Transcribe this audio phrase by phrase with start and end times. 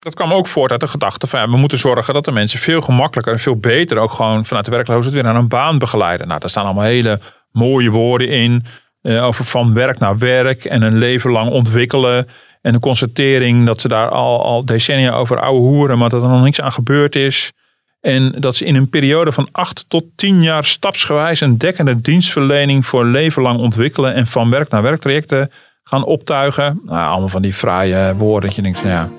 [0.00, 2.80] Dat kwam ook voort uit de gedachte van we moeten zorgen dat de mensen veel
[2.80, 6.26] gemakkelijker en veel beter ook gewoon vanuit de werkloosheid weer naar een baan begeleiden.
[6.26, 7.20] Nou, daar staan allemaal hele
[7.52, 8.64] mooie woorden in
[9.02, 12.28] eh, over van werk naar werk en een leven lang ontwikkelen.
[12.62, 16.28] En de constatering dat ze daar al, al decennia over ouwe hoeren, maar dat er
[16.28, 17.52] nog niks aan gebeurd is.
[18.00, 22.86] En dat ze in een periode van 8 tot 10 jaar stapsgewijs een dekkende dienstverlening
[22.86, 25.50] voor leven lang ontwikkelen en van werk naar werk trajecten
[25.82, 26.80] gaan optuigen.
[26.84, 29.10] Nou, allemaal van die fraaie woorden dat je denkt, ja,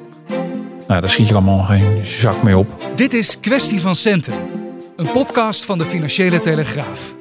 [0.91, 2.67] nou, daar schiet je allemaal geen zak mee op.
[2.95, 4.33] Dit is Kwestie van Centen,
[4.95, 7.15] een podcast van de Financiële Telegraaf.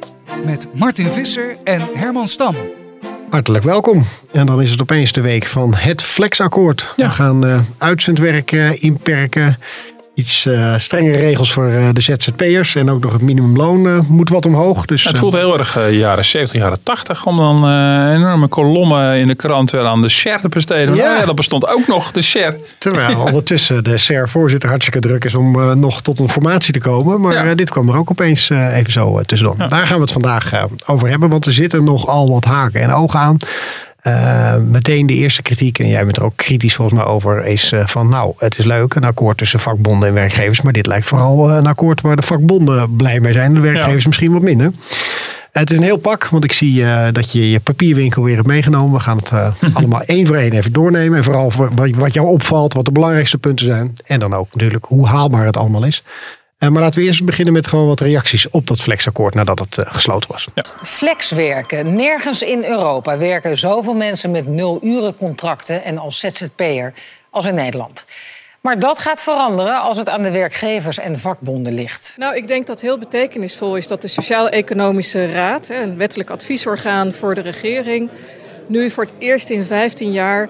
[0.44, 2.54] Met Martin Visser en Herman Stam.
[3.30, 4.04] Hartelijk welkom.
[4.32, 6.92] En dan is het opeens de week van het Flexakkoord.
[6.96, 7.06] Ja.
[7.06, 9.58] We gaan uh, uitzendwerk uh, inperken.
[10.14, 12.74] Iets uh, strengere regels voor uh, de ZZP'ers.
[12.74, 14.84] En ook nog het minimumloon uh, moet wat omhoog.
[14.84, 17.26] Dus, ja, het voelt heel erg jaren 70, jaren 80.
[17.26, 17.56] Om dan
[18.14, 20.94] enorme kolommen in de krant weer aan de SER te besteden.
[20.94, 21.16] Ja.
[21.16, 21.26] ja.
[21.26, 22.56] dat bestond ook nog, de SER.
[22.78, 27.20] Terwijl ondertussen de SER-voorzitter hartstikke druk is om nog tot een formatie te komen.
[27.20, 27.54] Maar ja.
[27.54, 29.68] dit kwam er ook opeens even zo tussendoor.
[29.68, 30.52] Daar gaan we het vandaag
[30.86, 31.28] over hebben.
[31.28, 33.36] Want er zitten nogal wat haken en ogen aan.
[34.06, 37.72] Uh, meteen de eerste kritiek, en jij bent er ook kritisch volgens mij over, is
[37.72, 41.06] uh, van nou, het is leuk, een akkoord tussen vakbonden en werkgevers, maar dit lijkt
[41.06, 44.08] vooral uh, een akkoord waar de vakbonden blij mee zijn, de werkgevers ja.
[44.08, 44.72] misschien wat minder.
[45.52, 48.92] Het is een heel pak, want ik zie dat je je papierwinkel weer hebt meegenomen.
[48.92, 49.32] We gaan het
[49.74, 51.18] allemaal één voor één even doornemen.
[51.18, 51.52] En vooral
[51.96, 53.92] wat jou opvalt, wat de belangrijkste punten zijn.
[54.04, 56.02] En dan ook natuurlijk hoe haalbaar het allemaal is.
[56.60, 59.78] Uh, maar laten we eerst beginnen met gewoon wat reacties op dat flexakkoord nadat het
[59.78, 60.48] uh, gesloten was.
[60.54, 60.64] Ja.
[60.82, 61.94] Flexwerken.
[61.94, 66.92] Nergens in Europa werken zoveel mensen met nul-uren contracten en als ZZP'er
[67.30, 68.04] als in Nederland.
[68.60, 72.14] Maar dat gaat veranderen als het aan de werkgevers en de vakbonden ligt.
[72.16, 77.34] Nou, ik denk dat heel betekenisvol is dat de Sociaal-Economische Raad, een wettelijk adviesorgaan voor
[77.34, 78.10] de regering,
[78.66, 80.48] nu voor het eerst in 15 jaar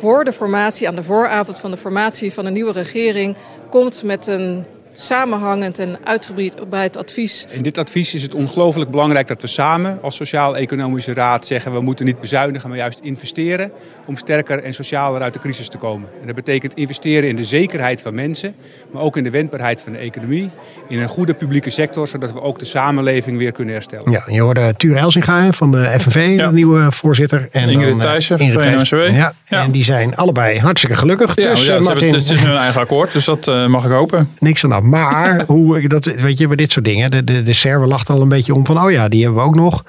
[0.00, 3.36] voor de formatie, aan de vooravond van de formatie van een nieuwe regering,
[3.70, 7.46] komt met een samenhangend en uitgebreid advies.
[7.48, 11.72] In dit advies is het ongelooflijk belangrijk dat we samen als Sociaal-Economische Raad zeggen...
[11.72, 13.70] we moeten niet bezuinigen, maar juist investeren...
[14.04, 16.08] om sterker en socialer uit de crisis te komen.
[16.20, 18.54] En dat betekent investeren in de zekerheid van mensen...
[18.92, 20.50] maar ook in de wendbaarheid van de economie...
[20.88, 24.10] in een goede publieke sector, zodat we ook de samenleving weer kunnen herstellen.
[24.10, 26.46] Ja, je hoorde Ture Elsinga van de FNV, ja.
[26.46, 27.48] de nieuwe voorzitter.
[27.52, 28.94] En Ingrid Thijssen van de NSW.
[28.94, 31.36] Ja, ja, en die zijn allebei hartstikke gelukkig.
[31.36, 34.30] Ja, dus, ja, Martin, het is hun eigen akkoord, dus dat uh, mag ik hopen.
[34.38, 37.10] Niks aan maar hoe, dat, weet je, bij dit soort dingen.
[37.10, 39.48] De, de, de server lacht al een beetje om van, oh ja, die hebben we
[39.48, 39.84] ook nog.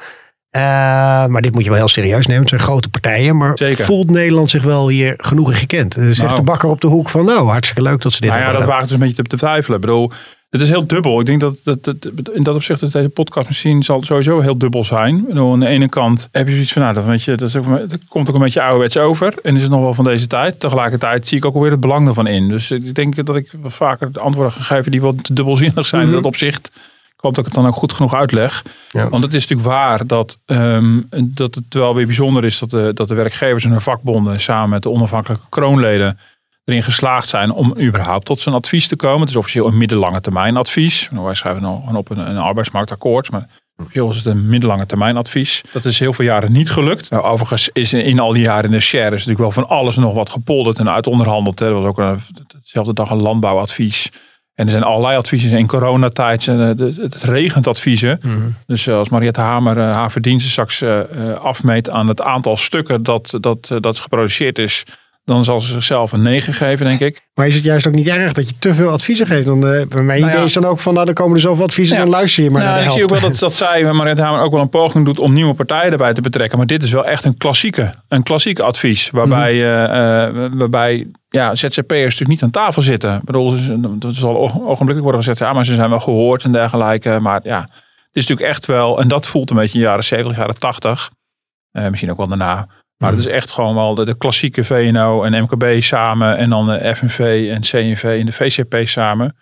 [0.55, 0.61] Uh,
[1.25, 2.41] maar dit moet je wel heel serieus nemen.
[2.41, 3.37] Het zijn grote partijen.
[3.37, 3.85] Maar Zeker.
[3.85, 5.93] voelt Nederland zich wel hier genoeg in gekend?
[5.93, 6.35] Zegt Nou.
[6.35, 8.67] de bakker op de hoek van, nou, hartstikke leuk dat ze dit Nou ja, hebben
[8.67, 8.79] dat gedaan.
[8.79, 9.75] waagt dus een beetje te, te twijfelen.
[9.79, 10.11] Ik bedoel,
[10.53, 11.19] het is heel dubbel.
[11.19, 11.95] Ik denk dat, dat, dat
[12.33, 15.25] in dat opzicht is deze podcast misschien zal sowieso heel dubbel zijn.
[15.27, 17.55] Bedoel, aan de ene kant heb je zoiets van, nou, dat, weet je, dat, is
[17.55, 19.33] ook, dat komt ook een beetje ouderwets over.
[19.43, 20.59] En is het nog wel van deze tijd.
[20.59, 22.47] Tegelijkertijd zie ik ook alweer het belang ervan in.
[22.47, 26.11] Dus ik denk dat ik vaker de antwoorden ga geven die wat dubbelzinnig zijn in
[26.11, 26.71] dat opzicht.
[27.15, 28.63] Ik hoop dat ik het dan ook goed genoeg uitleg.
[28.89, 29.09] Ja.
[29.09, 32.91] Want het is natuurlijk waar dat, ehm, dat het wel weer bijzonder is dat de,
[32.93, 36.17] dat de werkgevers en hun vakbonden samen met de onafhankelijke kroonleden
[36.65, 39.19] erin geslaagd zijn om überhaupt tot zijn advies te komen.
[39.19, 41.07] Het is officieel een middellange termijn advies.
[41.11, 43.47] Nou, wij schrijven nog op een, een arbeidsmarktakkoord, maar
[43.77, 45.63] officieel is het een middellange termijn advies.
[45.71, 47.09] Dat is heel veel jaren niet gelukt.
[47.09, 49.67] Nou, overigens is in, in al die jaren in de share is natuurlijk wel van
[49.77, 51.59] alles nog wat gepolderd en uitonderhandeld.
[51.59, 51.65] Hè.
[51.65, 52.19] Er was ook een,
[52.61, 54.11] dezelfde dag een landbouwadvies.
[54.53, 56.47] En er zijn allerlei adviezen in coronatijd.
[56.47, 58.19] eh, Het regent adviezen.
[58.65, 60.83] Dus eh, als Mariette Hamer eh, haar verdiensten straks
[61.41, 64.85] afmeet aan het aantal stukken dat, dat, dat geproduceerd is.
[65.25, 67.27] Dan zal ze zichzelf een 9 geven, denk ik.
[67.33, 69.45] Maar is het juist ook niet erg dat je te veel adviezen geeft?
[69.45, 70.43] Dan, eh, mijn Nou idee ja.
[70.43, 72.01] is dan ook van, nou, dan komen er zoveel adviezen, Ja.
[72.01, 73.09] dan luister je maar Nou, naar de ik helft.
[73.11, 75.53] zie ook wel dat, dat zij, Mariette Hamer, ook wel een poging doet om nieuwe
[75.53, 76.57] partijen erbij te betrekken.
[76.57, 79.09] Maar dit is wel echt een klassieke, een klassiek advies.
[79.09, 83.15] Waarbij, eh, eh, waarbij ja, ZZP'ers natuurlijk niet aan tafel zitten.
[83.15, 83.55] Ik bedoel,
[83.99, 87.19] dat zal ogen- ogenblikkelijk worden gezegd, ja, maar ze zijn wel gehoord en dergelijke.
[87.19, 87.69] Maar ja, het
[88.13, 91.09] is natuurlijk echt wel, en dat voelt een beetje in de jaren 70, jaren 80.
[91.71, 92.67] eh, misschien ook wel daarna.
[93.03, 96.37] Maar het is echt gewoon wel de, de klassieke VNO en MKB samen.
[96.37, 99.35] En dan de FNV en CNV en de VCP samen.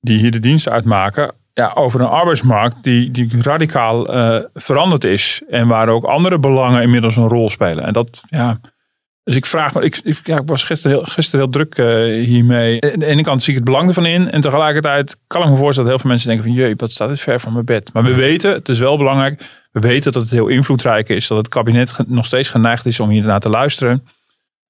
[0.00, 1.32] Die hier de diensten uitmaken.
[1.54, 5.42] Ja, over een arbeidsmarkt die, die radicaal eh, veranderd is.
[5.48, 7.84] En waar ook andere belangen inmiddels een rol spelen.
[7.84, 8.58] En dat, ja,
[9.24, 12.24] Dus ik vraag me, ik, ik, ja, ik was gisteren heel, gisteren heel druk uh,
[12.24, 12.80] hiermee.
[12.92, 14.30] Aan de ene kant zie ik het belang ervan in.
[14.30, 16.56] En tegelijkertijd kan ik me voorstellen dat heel veel mensen denken van...
[16.56, 17.92] jee, wat staat dit ver van mijn bed.
[17.92, 19.61] Maar we weten, het is wel belangrijk...
[19.72, 21.26] we weten dat het heel invloedrijk is.
[21.26, 24.06] Dat het kabinet nog steeds geneigd is om hiernaar te luisteren.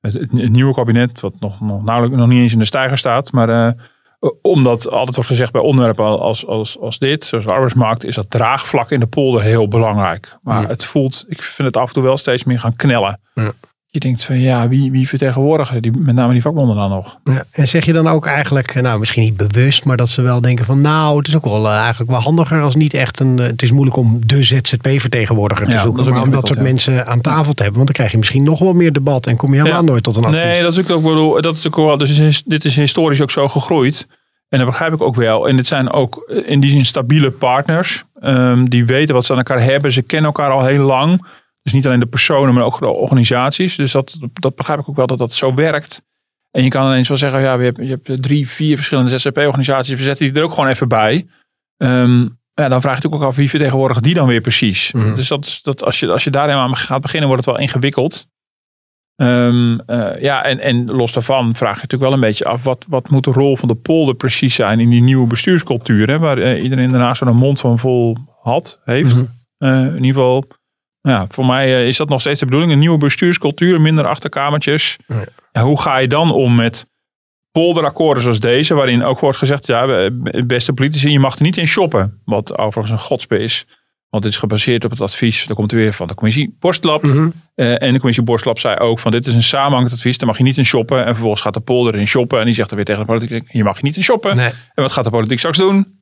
[0.00, 3.32] Het, het, nieuwe kabinet, wat nog, nog, nauwelijks, nog niet eens in de stijger staat...
[3.32, 8.04] maar uh, omdat altijd wordt gezegd bij onderwerpen als, als, als dit, zoals de arbeidsmarkt,
[8.04, 10.36] is dat draagvlak in de polder heel belangrijk.
[10.42, 13.20] Maar het voelt, ik vind het af en toe wel steeds meer gaan knellen.
[13.34, 13.52] Ja
[13.92, 17.18] je denkt van ja, wie, wie vertegenwoordigen die, met name die vakbonden dan nog?
[17.24, 20.40] Ja, en zeg je dan ook eigenlijk, nou misschien niet bewust, maar dat ze wel
[20.40, 23.38] denken van nou, het is ook wel uh, eigenlijk wel handiger als niet echt een,
[23.38, 27.54] het is moeilijk om de ZZP-vertegenwoordiger te zoeken, maar om dat soort mensen aan tafel
[27.54, 29.84] te hebben, want dan krijg je misschien nog wel meer debat en kom je helemaal
[29.84, 30.42] nooit tot een advies.
[30.42, 33.48] Nee, dat is ook wel, dat is ook wel, dus dit is historisch ook zo
[33.48, 34.06] gegroeid.
[34.48, 35.48] En dat begrijp ik ook wel.
[35.48, 38.04] En dit zijn ook in die zin stabiele partners.
[38.22, 39.92] Um, die weten wat ze aan elkaar hebben.
[39.92, 41.26] Ze kennen elkaar al heel lang.
[41.62, 43.76] Dus niet alleen de personen, maar ook de organisaties.
[43.76, 46.02] Dus dat, dat begrijp ik ook wel dat dat zo werkt.
[46.50, 49.98] En je kan ineens wel zeggen, ja, je hebt, je hebt drie, vier verschillende ZZP-organisaties.
[49.98, 51.26] We zetten die er ook gewoon even bij.
[51.76, 54.92] Um, ja, dan vraag je natuurlijk ook af wie vertegenwoordigt die dan weer precies.
[54.92, 55.14] Mhm.
[55.14, 58.26] Dus dat, dat als, je, als je daar aan gaat beginnen, wordt het wel ingewikkeld.
[59.16, 62.84] Um, uh, ja, en, en los daarvan vraag je natuurlijk wel een beetje af, wat,
[62.88, 66.38] wat moet de rol van de polder precies zijn in die nieuwe bestuurscultuur, hè, waar
[66.38, 69.14] uh, iedereen daarna zo'n mond van vol had, heeft.
[69.14, 70.44] Mm uh, in ieder geval
[71.02, 72.72] ja, voor mij eh, is dat nog steeds de bedoeling.
[72.72, 74.96] Een nieuwe bestuurscultuur, minder achterkamertjes.
[75.52, 75.62] Ja.
[75.62, 76.86] hoe ga je dan om met
[77.52, 80.10] polderakkoorden zoals deze, waarin ook wordt gezegd, ja,
[80.46, 82.20] beste politici, je mag er niet in shoppen.
[82.24, 83.66] Wat overigens een godspe is.
[84.08, 87.02] Want dit is gebaseerd op het advies, daar komt weer van de commissie Borstlab.
[87.02, 87.28] Mhm.
[87.54, 90.38] Eh, en de commissie Borstlab zei ook van dit is een samenhangend advies, daar mag
[90.38, 91.04] je niet in shoppen.
[91.04, 93.52] En vervolgens gaat de polder in shoppen en die zegt dan weer tegen de politiek,
[93.52, 94.38] je mag je niet in shoppen.
[94.38, 96.00] En wat gaat de politiek straks doen?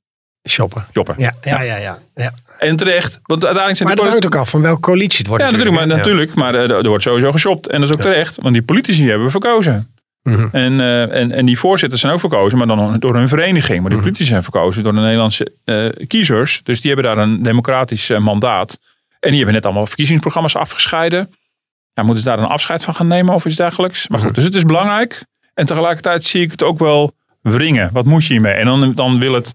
[0.49, 0.85] Shoppen.
[0.93, 1.15] Shoppen.
[1.19, 1.77] Ja, ja, ja.
[1.77, 2.33] ja, ja.
[2.61, 3.21] En terecht.
[3.23, 5.43] Want uiteindelijk zijn maar dat hangt ook af van welke coalitie het wordt.
[5.43, 5.77] Ja, natuurlijk.
[5.77, 7.69] Maar, natuurlijk, maar eh, er wordt sowieso geshopt.
[7.69, 8.37] En dat is ook terecht.
[8.43, 9.95] Want die politici hebben we verkozen.
[10.23, 10.49] Mhm.
[10.53, 13.81] en, uh, en, en die voorzitters zijn ook verkozen, maar dan door hun vereniging.
[13.81, 14.07] Maar die mhm.
[14.07, 16.61] politici zijn verkozen door de Nederlandse uh, kiezers.
[16.63, 18.79] Dus die hebben daar een democratisch mandaat.
[19.21, 21.35] En die hebben net allemaal verkiezingsprogramma's afgescheiden.
[21.93, 24.09] Ja, moeten ze daar een afscheid van gaan nemen of iets dergelijks?
[24.09, 24.37] Maar goed, mhm.
[24.37, 25.25] dus het is belangrijk.
[25.55, 27.13] En tegelijkertijd zie ik het ook wel
[27.43, 27.91] wringen.
[27.93, 28.53] Wat moet je hiermee?
[28.53, 29.55] En dan, dan wil het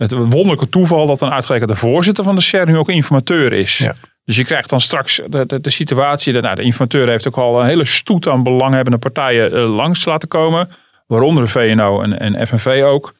[0.00, 3.78] het wonderlijke toeval dat een uitgerekend de voorzitter van de SER nu ook informateur is.
[3.78, 3.94] Ja.
[4.24, 7.38] Dus je krijgt dan straks de, de, de situatie, dat, nou, de informateur heeft ook
[7.38, 10.68] al een hele stoet aan belanghebbende partijen uh, langs laten komen.
[11.06, 13.14] Waaronder de VNO en, en FNV ook.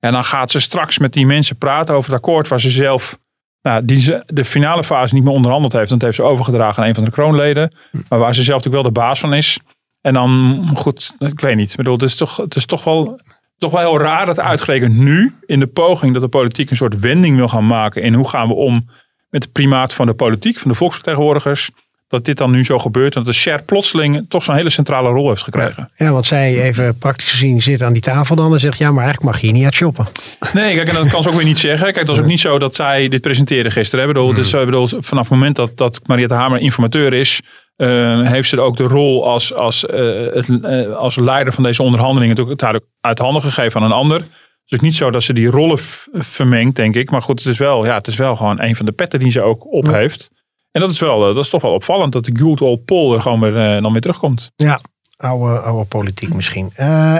[0.00, 3.18] En dan gaat ze straks met die mensen praten over het akkoord waar ze zelf
[3.62, 5.90] nou, die ze de finale fase niet meer onderhandeld heeft.
[5.90, 7.74] Want heeft ze overgedragen aan een van de kroonleden.
[8.08, 9.58] Maar waar ze zelf natuurlijk wel de baas van is.
[10.00, 11.70] En dan, goed, ik weet niet.
[11.70, 13.20] Ik bedoel, het is toch, het is toch wel
[13.58, 17.00] toch wel heel raar dat uitgerekend nu, in de poging dat de politiek een soort
[17.00, 18.88] wending wil gaan maken in hoe gaan we om
[19.30, 21.70] met het primaat van de politiek, van de volksvertegenwoordigers,
[22.08, 25.08] dat dit dan nu zo gebeurt en dat de share plotseling toch zo'n hele centrale
[25.08, 25.90] rol heeft gekregen.
[25.96, 29.04] Ja, want zij even praktisch gezien zit aan die tafel dan en zegt ja, maar
[29.04, 30.06] eigenlijk mag je hier niet uit shoppen.
[30.52, 31.84] Nee, kijk, en dat kan ze ook weer niet zeggen.
[31.84, 34.06] Kijk, het was ook niet zo dat zij dit presenteerde gisteren.
[34.06, 34.12] Hè.
[34.12, 34.32] Bedoel,
[34.64, 37.40] bedoel, vanaf het moment dat, dat Mariette Hamer informateur is,
[37.76, 41.82] uh, heeft ze ook de rol als, als, uh, het, uh, als leider van deze
[41.82, 44.22] onderhandelingen natuurlijk uit handen gegeven aan een ander.
[44.66, 45.78] Dus niet zo dat ze die rollen
[46.12, 47.10] vermengt, denk ik.
[47.10, 49.30] Maar goed, het is wel, ja, het is wel gewoon een van de petten die
[49.30, 50.30] ze ook op heeft.
[50.70, 53.40] En dat is, wel, dat is toch wel opvallend dat de good old er gewoon
[53.40, 54.52] weer, dan weer terugkomt.
[54.56, 54.80] Ja,
[55.16, 56.72] oude, oude politiek misschien.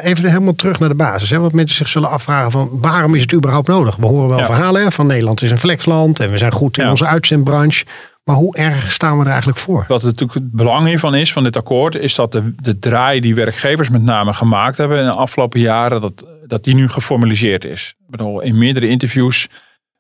[0.02, 1.30] even helemaal terug naar de basis.
[1.30, 1.38] Hè?
[1.38, 3.96] Wat mensen zich zullen afvragen van waarom is het überhaupt nodig?
[3.96, 6.88] We horen wel verhalen hè, van Nederland is een flexland en we zijn goed in
[6.88, 7.84] onze uitzendbranche.
[8.24, 9.84] Maar hoe erg staan we er eigenlijk voor?
[9.88, 13.34] Wat natuurlijk het belang hiervan is, van dit akkoord, is dat de, de draai die
[13.34, 17.94] werkgevers met name gemaakt hebben in de afgelopen jaren, dat, dat die nu geformaliseerd is.
[17.98, 19.48] Ik bedoel, in meerdere interviews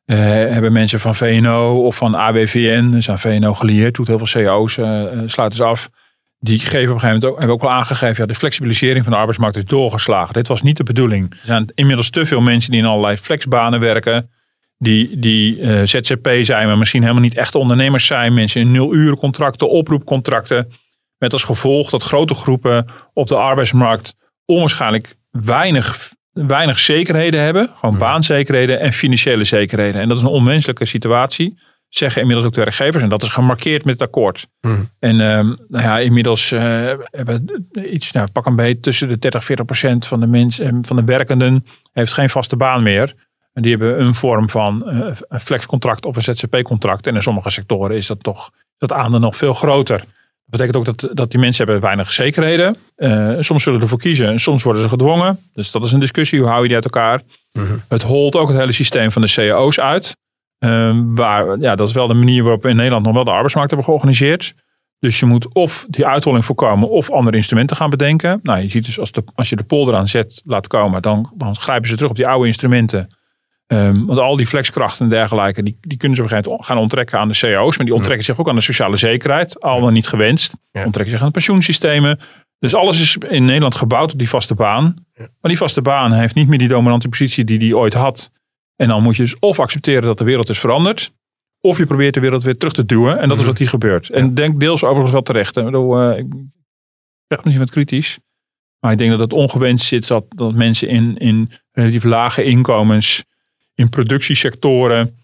[0.04, 4.44] eh, hebben mensen van VNO of van ABVN, dus aan VNO gelieerd, doet heel veel
[4.44, 5.90] CO's, uh, eh, eh, sluiten af.
[6.38, 9.12] Die geven op een gegeven moment ook, hebben ook wel aangegeven, ja, de flexibilisering van
[9.12, 10.34] de arbeidsmarkt is doorgeslagen.
[10.34, 11.30] Dit was niet de bedoeling.
[11.30, 14.30] Er zijn inmiddels te veel mensen die in allerlei flexbanen werken
[14.78, 18.34] die, die uh, eh, ZZP zijn, maar misschien helemaal niet echt ondernemers zijn.
[18.34, 20.72] Mensen in nul contracten, oproepcontracten.
[21.18, 27.70] Met als gevolg dat grote groepen op de arbeidsmarkt onwaarschijnlijk weinig, weinig zekerheden hebben.
[27.80, 30.00] Gewoon baanzekerheden en financiële zekerheden.
[30.00, 31.58] En dat is een onmenselijke situatie.
[31.88, 33.02] Zeggen inmiddels ook de werkgevers.
[33.02, 34.46] En dat is gemarkeerd met het akkoord.
[34.60, 34.88] Hmm.
[34.98, 36.60] En ehm, nou ja, inmiddels uh,
[37.10, 40.96] hebben iets, nou, pak een beetje tussen de 30, 40 procent van de mensen, van
[40.96, 43.14] de werkenden heeft geen vaste baan meer.
[43.54, 47.06] En die hebben een vorm van uh, een flexcontract of een ZZP-contract.
[47.06, 49.98] En in sommige sectoren is dat toch dat aandeel nog veel groter.
[49.98, 50.06] Dat
[50.46, 52.76] betekent ook dat, dat die mensen hebben weinig zekerheden.
[52.96, 55.38] Uh, soms zullen ervoor kiezen en soms worden ze gedwongen.
[55.52, 56.38] Dus dat is een discussie.
[56.38, 57.22] Hoe hou je die uit elkaar?
[57.52, 57.76] Mhm.
[57.88, 60.16] Het holt ook het hele systeem van de cao's uit.
[60.58, 63.30] Uh, waar, ja, dat is wel de manier waarop we in Nederland nog wel de
[63.30, 64.54] arbeidsmarkt hebben georganiseerd.
[64.98, 68.40] Dus je moet of die uitholling voorkomen of andere instrumenten gaan bedenken.
[68.42, 71.32] Nou, je ziet dus als, de, als je de polder aan zet laat komen, dan,
[71.34, 73.16] dan grijpen ze terug op die oude instrumenten.
[73.74, 76.68] Um, want al die flexkrachten en dergelijke, die, die kunnen ze op een gegeven moment
[76.68, 77.76] gaan onttrekken aan de CO's.
[77.76, 79.60] Maar die onttrekken zich ook aan de sociale zekerheid.
[79.60, 80.54] Allemaal niet gewenst.
[80.70, 80.84] Ja.
[80.84, 82.18] Onttrekken zich aan de pensioensystemen.
[82.58, 85.06] Dus alles is in Nederland gebouwd op die vaste baan.
[85.16, 88.30] Maar die vaste baan heeft niet meer die dominante positie die die ooit had.
[88.76, 91.12] En dan moet je dus of accepteren dat de wereld is veranderd.
[91.60, 93.18] Of je probeert de wereld weer terug te duwen.
[93.18, 93.46] En dat is mhm.
[93.46, 94.10] wat hier gebeurt.
[94.10, 95.56] En denk deels overigens wel terecht.
[95.56, 96.26] Ik, bedoel, uh, ik
[97.28, 98.18] zeg misschien wat kritisch.
[98.80, 103.24] Maar ik denk dat het ongewenst zit dat, dat mensen in, in relatief lage inkomens,
[103.74, 105.16] in productiesectoren,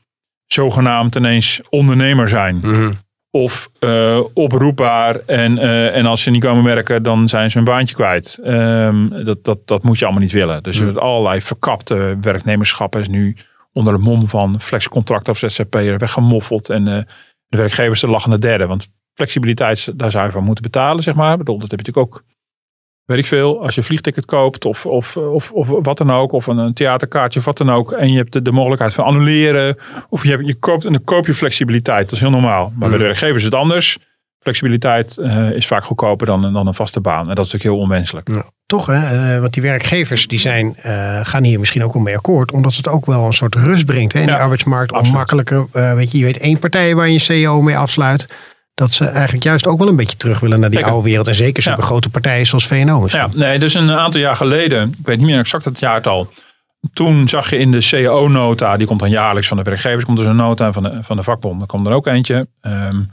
[0.46, 2.56] zogenaamd ineens ondernemer zijn.
[2.56, 2.92] Mhm.
[3.32, 7.66] Of uh, oproepbaar en, uh, en als ze niet komen werken, dan zijn ze hun
[7.66, 8.38] baantje kwijt.
[8.44, 10.62] Um, dat, dat, dat moet je allemaal niet willen.
[10.62, 10.96] Dus mm.
[10.96, 13.36] allerlei verkapte werknemerschap is nu
[13.72, 16.70] onder de mom van flexcontract of ZZP'er weggemoffeld.
[16.70, 16.96] En uh,
[17.46, 18.66] de werkgevers de lachende derde.
[18.66, 21.32] Want flexibiliteit, daar zou je van moeten betalen, zeg maar.
[21.32, 22.24] Ik bedoel, dat heb je natuurlijk ook,
[23.04, 26.32] weet ik veel, als je een vliegticket koopt of, of, of, of wat dan ook.
[26.32, 27.92] Of een, theaterkaartje of wat dan ook.
[27.92, 29.76] En je hebt de, de mogelijkheid van annuleren.
[30.08, 32.04] Of je, hebt, je koopt en dan koop je flexibiliteit.
[32.04, 32.72] Dat is heel normaal.
[32.76, 33.98] Maar bij de werkgevers is het anders.
[34.40, 37.28] Flexibiliteit uh, is vaak goedkoper dan, dan een vaste baan.
[37.28, 38.30] En dat is natuurlijk heel onwenselijk.
[38.30, 38.44] Ja.
[38.66, 42.16] Toch hè, uh, want die werkgevers die zijn, uh, gaan hier misschien ook wel mee
[42.16, 42.52] akkoord.
[42.52, 44.92] Omdat het ook wel een soort rust brengt hè, in ja, de arbeidsmarkt.
[44.92, 48.26] Om makkelijker, weet je, je weet één partij waar je een CEO mee afsluit.
[48.80, 51.26] Dat ze eigenlijk juist ook wel een beetje terug willen naar die oude wereld.
[51.26, 51.86] En zeker zulke ja.
[51.86, 53.04] grote partijen zoals VNO.
[53.06, 56.32] Ja, nee, dus een aantal jaar geleden, ik weet niet meer exact het jaartal.
[56.92, 60.26] Toen zag je in de CEO-nota, die komt dan jaarlijks van de werkgevers, komt dus
[60.26, 61.60] een nota van de, van de vakbonden.
[61.60, 62.48] Er komt er ook eentje.
[62.62, 63.10] Um,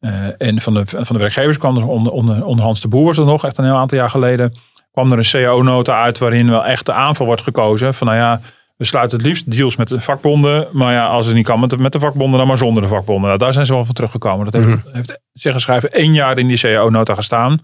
[0.00, 3.04] uh, en van de, van de werkgevers kwam er onder, onder, onder Hans de Boer
[3.04, 4.58] was er nog, echt een heel aantal jaar geleden,
[4.92, 7.94] kwam er een CO-nota uit waarin wel echt de aanval wordt gekozen.
[7.94, 8.40] Van nou ja,
[8.78, 10.68] we sluiten het liefst deals met de vakbonden.
[10.72, 12.88] Maar ja, als het niet kan met de, met de vakbonden, dan maar zonder de
[12.88, 13.26] vakbonden.
[13.26, 14.44] Nou, daar zijn ze wel van teruggekomen.
[14.44, 14.92] Dat heeft, mm -hmm.
[14.94, 17.60] heeft zeggen schrijven één jaar in die CO-nota gestaan.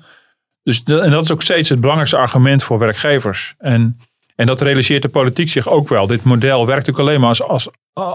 [0.63, 3.55] Dus en dat is ook steeds het belangrijkste argument voor werkgevers.
[3.59, 4.01] En,
[4.37, 6.07] en dat realiseert de politiek zich ook wel.
[6.07, 7.69] Dit model werkt natuurlijk alleen maar als, als,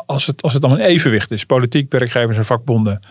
[0.06, 1.46] als, het, als het dan een evenwicht is.
[1.46, 3.03] Politiek, werkgevers en vakbonden.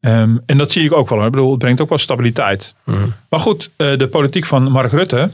[0.00, 1.24] Um, en dat zie ik ook wel.
[1.24, 2.74] Ik bedoel, het brengt ook wel stabiliteit.
[2.84, 3.14] Mm.
[3.28, 5.30] Maar goed, uh, de politiek van Mark Rutte,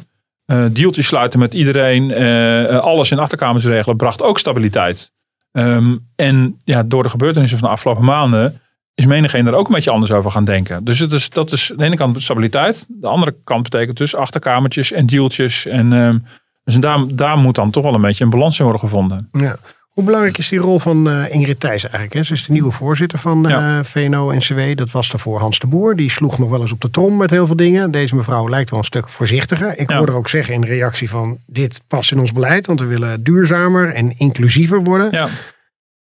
[0.52, 5.12] uh, dealtjes sluiten met iedereen, uh, alles in achterkamers regelen, bracht ook stabiliteit.
[5.52, 8.60] Um, en ja, door de gebeurtenissen van de afgelopen maanden
[8.94, 10.84] is menigeen er ook een beetje anders over gaan denken.
[10.84, 12.86] Dus het is, dat is aan de ene kant stabiliteit.
[12.88, 15.66] De andere kant betekent dus achterkamertjes en dealtjes.
[15.66, 16.24] En, um,
[16.64, 19.28] dus daar, daar moet dan toch wel een beetje een balans in worden gevonden.
[19.32, 19.56] Ja.
[19.92, 22.12] Hoe belangrijk is die rol van uh, Ingrid Thijs eigenlijk?
[22.12, 22.22] Hè?
[22.22, 23.84] Ze is de nieuwe voorzitter van uh, ja.
[23.84, 24.76] VNO-NCW.
[24.76, 25.96] Dat was daarvoor Hans de Boer.
[25.96, 27.90] Die sloeg nog wel eens op de trom met heel veel dingen.
[27.90, 29.78] Deze mevrouw lijkt wel een stuk voorzichtiger.
[29.78, 29.96] Ik ja.
[29.96, 32.66] hoorde ook zeggen in reactie van dit past in ons beleid.
[32.66, 35.08] Want we willen duurzamer en inclusiever worden.
[35.10, 35.28] Ja.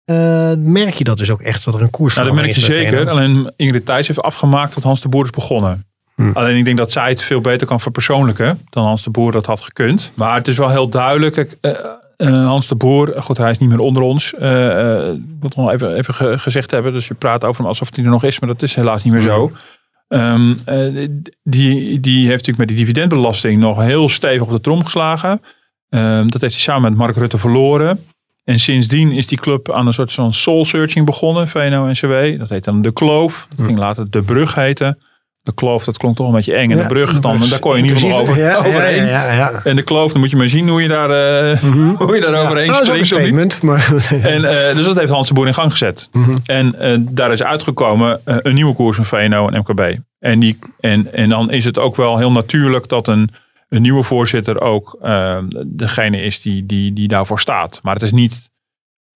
[0.06, 2.60] Uh, merk je dat dus ook echt dat er een koers nou, dat merk je
[2.60, 3.08] zeker.
[3.08, 5.84] Alleen Ingrid Thijs heeft afgemaakt wat Hans de Boer is begonnen.
[6.14, 6.30] Hm.
[6.32, 9.46] Alleen ik denk dat zij het veel beter kan verpersoonlijken dan Hans de Boer dat
[9.46, 10.10] had gekund.
[10.14, 11.56] Maar het is wel heel duidelijk.
[12.22, 14.34] Uh, Hans de Boer, goed, hij is niet meer onder ons.
[14.38, 16.92] Uh, uh, moet nog even, even ge gezegd hebben.
[16.92, 19.12] Dus je praat over hem alsof hij er nog is, maar dat is helaas niet
[19.12, 19.52] meer zo.
[20.08, 20.56] Um,
[21.42, 25.30] die, die heeft natuurlijk met die dividendbelasting nog heel stevig op de trom geslagen.
[25.88, 28.04] Um, dat heeft hij samen met Mark Rutte verloren.
[28.44, 32.38] En sindsdien is die club aan een soort van soul searching begonnen, VNO-NCW.
[32.38, 33.46] Dat heet dan De Kloof.
[33.56, 34.98] Dat ging later De Brug heten.
[35.42, 36.70] De kloof, dat klonk toch een beetje eng.
[36.70, 39.06] En ja, de brug, dan, daar kon je niet meer over, ja, overheen.
[39.06, 41.10] Ja, en de kloof, dan moet je maar zien hoe je daar,
[41.52, 41.94] uh, mm -hmm.
[41.96, 43.10] hoe je daar overheen nou, springt.
[43.10, 43.62] Dat is een statement.
[43.62, 43.92] Maar,
[44.34, 46.08] en, uh, dus dat heeft Hans de Boer in gang gezet.
[46.12, 46.36] Mm -hmm.
[46.44, 49.98] En uh, daar is uitgekomen een nieuwe koers van VNO en MKB.
[50.18, 53.30] En, die, en, en dan is het ook wel heel natuurlijk dat een,
[53.68, 54.98] een nieuwe voorzitter ook
[55.66, 57.80] degene is die, die, die daarvoor staat.
[57.82, 58.50] Maar het is niet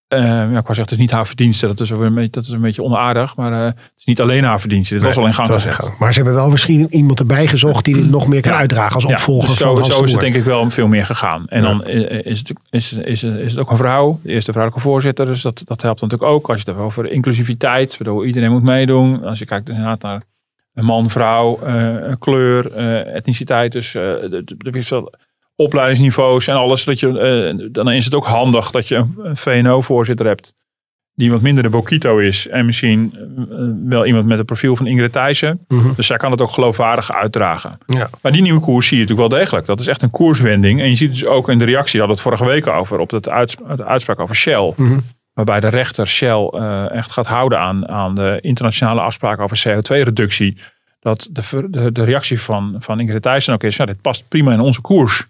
[0.09, 1.67] uh, ja, ik wou zeggen, het is niet haar verdienste.
[1.67, 3.37] Dat is, een beetje, dat is een beetje onaardig.
[3.37, 4.95] Maar uh, het is niet alleen haar verdienste.
[4.95, 5.99] Dit nee, was al in gang gezet.
[5.99, 8.59] Maar ze hebben wel misschien iemand erbij gezocht die dit nog meer kan ja.
[8.59, 9.43] uitdragen als opvolger.
[9.43, 11.49] Ja, dus zo, van zo is het denk ik wel veel meer gegaan.
[11.49, 11.69] En ja.
[11.69, 14.21] dan is het, is, is, is het ook een vrouw.
[14.23, 15.27] De eerste vrouwelijke voorzitter.
[15.27, 16.49] Dus dat, dat helpt natuurlijk ook.
[16.49, 17.97] Als je het hebt over inclusiviteit.
[17.99, 19.25] Waardoor iedereen moet meedoen.
[19.25, 20.23] Als je kijkt inderdaad naar
[20.85, 22.73] man, vrouw, uh, kleur,
[23.07, 23.73] etniciteit.
[23.73, 25.13] Dus er is wel
[25.57, 26.85] opleidingsniveaus en alles.
[26.85, 27.07] Dat je,
[27.59, 30.55] uh, dan is het ook handig dat je een VNO-voorzitter hebt.
[31.15, 32.49] Die wat minder de Bokito is.
[32.49, 33.45] En misschien uh,
[33.91, 35.65] wel iemand met het profiel van Ingrid Thijssen.
[35.69, 35.93] Mm -hmm.
[35.97, 37.79] Dus zij kan het ook geloofwaardig uitdragen.
[37.87, 38.09] Ja.
[38.23, 39.67] Maar die nieuwe koers zie je natuurlijk wel degelijk.
[39.67, 40.81] Dat is echt een koerswending.
[40.81, 42.99] En je ziet dus ook in de reactie, hadden we het vorige week over.
[42.99, 44.73] Op uits de uitspraak over Shell.
[44.77, 45.03] Mm -hmm.
[45.33, 50.59] Waarbij de rechter Shell uh, echt gaat houden aan, aan de internationale afspraken over CO2-reductie.
[51.01, 54.53] Dat de, de, de reactie van, van Ingrid Thijssen ook is, ja, dit past prima
[54.53, 55.27] in onze koers.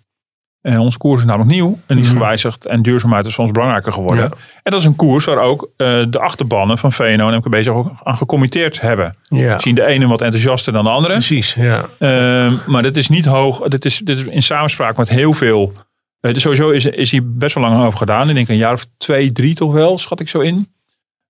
[0.67, 2.19] En onze koers is namelijk nieuw en die is Mhm.
[2.19, 2.67] gewijzigd.
[2.67, 4.25] En duurzaamheid is soms belangrijker geworden.
[4.25, 4.31] Ja.
[4.63, 7.73] En dat is een koers waar ook eh, de achterbannen van VNO en MKB zich
[7.73, 9.17] ook aan gecommitteerd hebben.
[9.23, 11.13] Ja, Misschien de ene wat enthousiaster dan de andere.
[11.13, 11.55] precies.
[11.55, 11.85] Ja.
[11.99, 13.61] Ehm, maar dit is niet hoog.
[13.69, 15.73] Dit is, dit is in samenspraak met heel veel.
[16.21, 18.29] eh, dus sowieso is, is hier best wel lang over gedaan.
[18.29, 20.67] Ik denk een jaar of twee, drie toch wel, schat ik zo in.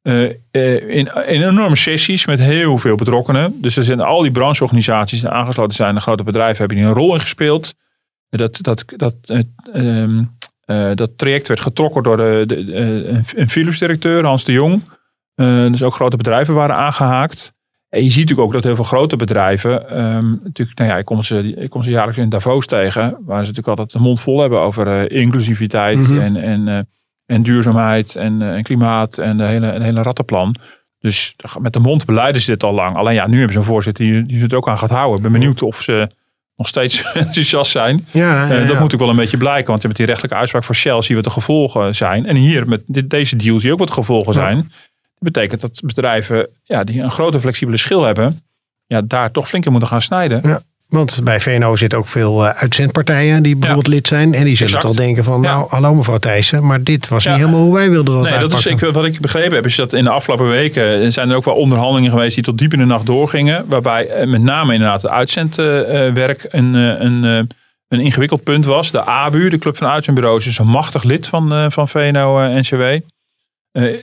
[0.03, 0.33] Eh, eh,
[0.89, 3.55] in, in enorme sessies met heel veel betrokkenen.
[3.61, 5.95] Dus er zijn al die brancheorganisaties die aangesloten zijn.
[5.95, 7.75] De grote bedrijven hebben hier een rol in gespeeld.
[8.31, 9.41] Dat, dat, dat, eh,
[9.73, 10.23] ehm,
[10.65, 14.83] eh, dat traject werd getrokken door de, de, de- een- Philips-directeur, Hans de Jong.
[15.35, 17.55] Eh, dus ook grote bedrijven waren aangehaakt.
[17.89, 21.05] En je ziet natuurlijk ook dat heel veel grote bedrijven, ehm, natuurlijk, nou ja, ik
[21.05, 24.21] kom, ze, ik kom ze jaarlijks in Davos tegen, waar ze natuurlijk altijd de mond
[24.21, 26.19] vol hebben over inclusiviteit Mhm.
[26.21, 26.89] en, en,
[27.27, 30.57] en duurzaamheid en, en klimaat en de hele, een hele rattenplan.
[30.99, 32.97] Dus met de mond beleiden ze dit al lang.
[32.97, 35.17] Alleen ja, nu hebben ze een voorzitter die, die ze het ook aan gaat houden.
[35.17, 36.09] Ik ben benieuwd of ze
[36.57, 38.07] nog steeds enthousiast zijn.
[38.11, 40.65] Ja, Eh, ja, dat moet ook wel een beetje blijken, want met die rechtelijke uitspraak
[40.65, 42.27] voor Shell zien we wat de gevolgen zijn.
[42.27, 44.57] En hier met dit, deze deal zie je ook wat gevolgen zijn.
[45.19, 48.41] Dat betekent dat bedrijven ja, die een grote flexibele schil hebben,
[48.87, 50.63] ja, daar toch flink in moeten gaan snijden.
[50.89, 54.35] Want bij VNO zitten ook veel eh, uitzendpartijen die bijvoorbeeld lid zijn.
[54.35, 54.81] En die zullen Exact.
[54.87, 55.51] toch denken van, Ja.
[55.57, 57.31] nou, hallo mevrouw Thijssen, maar dit was Ja.
[57.31, 58.89] niet helemaal hoe wij wilden dat Nee, dat is, uitpakken.
[58.89, 61.55] ik, wat ik begrepen heb, is dat in de afgelopen weken zijn er ook wel
[61.55, 63.65] onderhandelingen geweest die tot diep in de nacht doorgingen.
[63.69, 67.39] Waarbij eh, met name inderdaad het uitzendwerk een, eh, een, eh,
[67.89, 68.91] een ingewikkeld punt was.
[68.91, 72.83] De ABU, de Club van Uitzendbureaus, is een machtig lid van, eh, van VNO-NCW.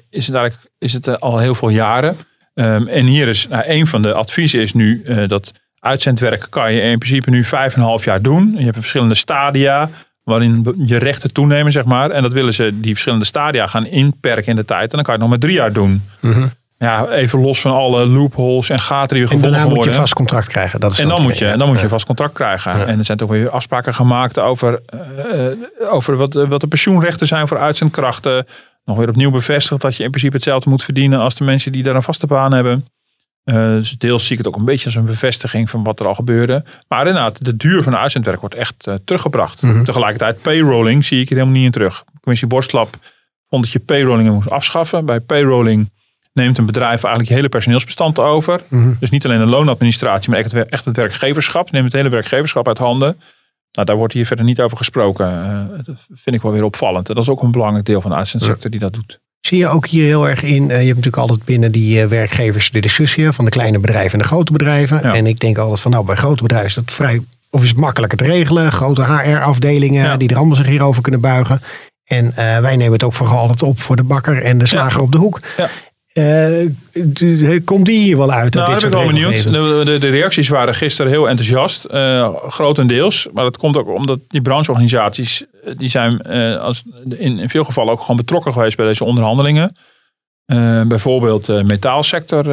[0.10, 2.18] is het eigenlijk is het, eh, al heel veel jaren.
[2.54, 5.52] Ehm, en hier is nou, een van de adviezen is nu eh, dat
[5.84, 8.56] uitzendwerk kan je in principe nu vijf en een half jaar doen.
[8.58, 9.90] Je hebt verschillende stadia
[10.24, 12.12] waarin je rechten toenemen, zeg maar.
[12.12, 14.92] En dat willen ze die verschillende stadia gaan inperken in de tijd.
[14.92, 16.02] En dan kan je het nog maar drie jaar doen.
[16.20, 16.48] Mhm.
[16.78, 19.76] Ja, even los van alle loopholes en gaten die er En daarna gevonden moet je
[19.76, 19.94] worden.
[19.94, 20.80] vast contract krijgen.
[20.80, 22.78] Dat is En dan moet je, dan moet je vast contract krijgen.
[22.78, 22.86] Ja.
[22.86, 25.58] En er zijn toch weer afspraken gemaakt over, eh, eh,
[25.90, 28.48] over wat, wat de pensioenrechten zijn voor uitzendkrachten.
[28.86, 31.84] Nog weer opnieuw bevestigd dat je in principe hetzelfde moet verdienen als de mensen die
[31.84, 32.86] daar een vaste baan hebben.
[33.44, 36.06] Eh, dus deels zie ik het ook een beetje als een bevestiging van wat er
[36.08, 36.64] al gebeurde.
[36.88, 39.62] Maar inderdaad, de duur van het uitzendwerk wordt echt eh, teruggebracht.
[39.62, 39.84] Mhm.
[39.84, 42.04] Tegelijkertijd payrolling zie ik er helemaal niet in terug.
[42.22, 42.90] Commissie Borstlap
[43.50, 45.06] vond dat je payrolling moest afschaffen.
[45.06, 45.92] Bij payrolling
[46.34, 48.62] neemt een bedrijf eigenlijk je hele personeelsbestand over.
[48.70, 48.92] Mhm.
[49.00, 51.72] Dus niet alleen de loonadministratie, maar echt het, wer- echt het werkgeverschap.
[51.72, 53.20] Neemt het hele werkgeverschap uit handen.
[53.72, 55.26] Nou, daar wordt hier verder niet over gesproken.
[55.28, 57.10] Eh, dat vind ik wel weer opvallend.
[57.10, 59.20] En dat is ook een belangrijk deel van de uitzendsector die dat doet.
[59.48, 60.62] Zie je ook hier heel erg in.
[60.72, 64.12] eh, je hebt natuurlijk altijd binnen die eh, werkgevers de discussie van de kleine bedrijven
[64.12, 65.00] en de grote bedrijven.
[65.04, 65.14] Ja.
[65.14, 67.78] En ik denk altijd van nou bij grote bedrijven is dat vrij, of is het
[67.78, 68.72] makkelijker te regelen.
[68.72, 70.18] Grote HR-afdelingen Ja.
[70.18, 71.62] die er allemaal zich hierover kunnen buigen.
[72.04, 75.02] En eh, wij nemen het ook vooral altijd op voor de bakker en de slager
[75.02, 75.40] op de hoek.
[75.58, 75.70] Ja.
[76.14, 78.54] Eh, komt die hier wel uit?
[78.54, 79.44] Nou, dit ben ik wel benieuwd.
[79.44, 81.86] De, de, de reacties waren gisteren heel enthousiast.
[81.86, 83.28] eh, grotendeels.
[83.34, 85.46] Maar dat komt ook omdat die brancheorganisaties...
[85.64, 86.22] eh, die zijn
[86.60, 89.76] als, in, in veel gevallen ook gewoon betrokken geweest bij deze onderhandelingen.
[90.88, 92.46] Bijvoorbeeld de metaalsector,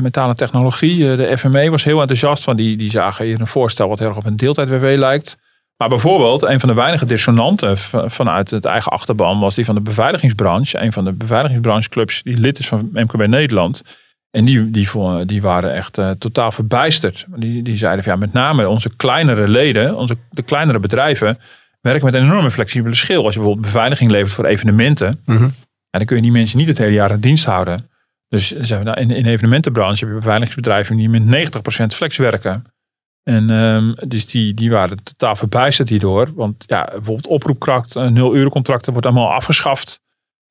[0.00, 1.16] metalen technologie.
[1.16, 2.42] De FME was heel enthousiast.
[2.42, 5.36] Van die, die zagen hier een voorstel wat heel erg op een deeltijd-WW lijkt.
[5.80, 7.78] Maar bijvoorbeeld, een van de weinige dissonanten
[8.10, 10.80] vanuit het eigen achterban was die van de beveiligingsbranche.
[10.80, 13.82] Een van de beveiligingsbrancheclubs die lid is van MKB Nederland.
[14.30, 14.88] En die, die,
[15.26, 17.26] die waren echt eh, totaal verbijsterd.
[17.36, 21.38] Die, die zeiden van ja, met name onze kleinere leden, onze, de kleinere bedrijven,
[21.80, 23.24] werken met een enorme flexibele schil.
[23.24, 25.20] Als je bijvoorbeeld beveiliging levert voor evenementen,
[25.90, 27.90] ja, dan kun je die mensen niet het hele jaar in dienst houden.
[28.28, 31.50] Dus we, nou, in, in de evenementenbranche heb je beveiligingsbedrijven die met
[31.82, 32.64] 90% flex werken.
[33.22, 36.30] En ehm, dus die, die waren totaal verbijsterd hierdoor.
[36.34, 40.00] Want ja, bijvoorbeeld oproepkracht, nul uren contracten wordt allemaal afgeschaft.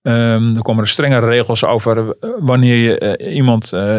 [0.01, 3.97] Ehm, er komen er strengere regels over eh, wanneer je eh, iemand eh,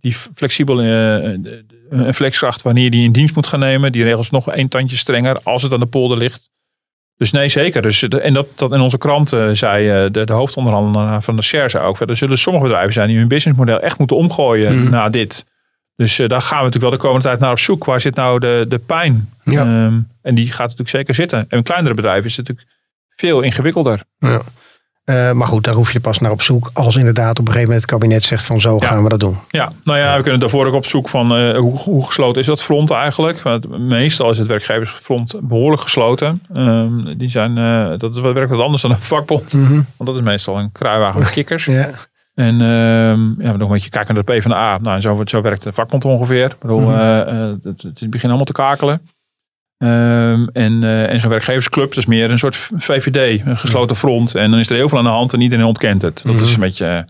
[0.00, 1.22] die flexibel eh,
[1.90, 3.92] een flexkracht, wanneer die in dienst moet gaan nemen.
[3.92, 6.50] Die regels nog één tandje strenger als het aan de polder ligt.
[7.16, 7.82] Dus nee, zeker.
[7.82, 11.84] Dus, en dat, dat in onze krant zei de, de hoofdonderhandelaar van de share zei
[11.84, 12.00] ook.
[12.00, 14.90] Er zullen sommige bedrijven zijn die hun businessmodel echt moeten omgooien Mhm.
[14.90, 15.44] na dit.
[15.96, 17.84] Dus eh, daar gaan we natuurlijk wel de komende tijd naar op zoek.
[17.84, 19.30] Waar zit nou de, de pijn?
[19.44, 19.60] Ja.
[19.60, 21.38] Ehm, en die gaat natuurlijk zeker zitten.
[21.38, 22.76] En een kleinere bedrijf is het natuurlijk
[23.16, 24.02] veel ingewikkelder.
[24.18, 24.40] Ja.
[25.04, 27.62] Eh, maar goed, daar hoef je pas naar op zoek als inderdaad op een gegeven
[27.68, 28.86] moment het kabinet zegt van zo Ja.
[28.86, 29.36] gaan we dat doen.
[29.50, 32.46] Ja, nou ja, we kunnen daarvoor ook op zoek van eh, hoe, hoe gesloten is
[32.46, 33.40] dat front eigenlijk.
[33.40, 36.42] Want meestal is het werkgeversfront behoorlijk gesloten.
[36.54, 37.54] Ehm, die zijn,
[37.98, 39.52] dat is wat werkt wat anders dan een vakbond.
[39.52, 41.64] Want dat is meestal een kruiwagen met kikkers.
[41.64, 41.90] Ja.
[42.34, 44.78] En ehm ja, nog een beetje kijken naar de PvdA.
[44.82, 46.44] Nou, zo, zo werkt de vakbond ongeveer.
[46.50, 46.98] Ik bedoel, Mhm.
[46.98, 49.00] eh, eh, het, het begint allemaal te kakelen.
[49.78, 54.34] Ehm, en eh, en zo'n werkgeversclub, dat is meer een soort VVD, een gesloten front.
[54.34, 56.20] En dan is er heel veel aan de hand en iedereen ontkent het.
[56.24, 56.42] Dat Mhm.
[56.44, 57.06] is een beetje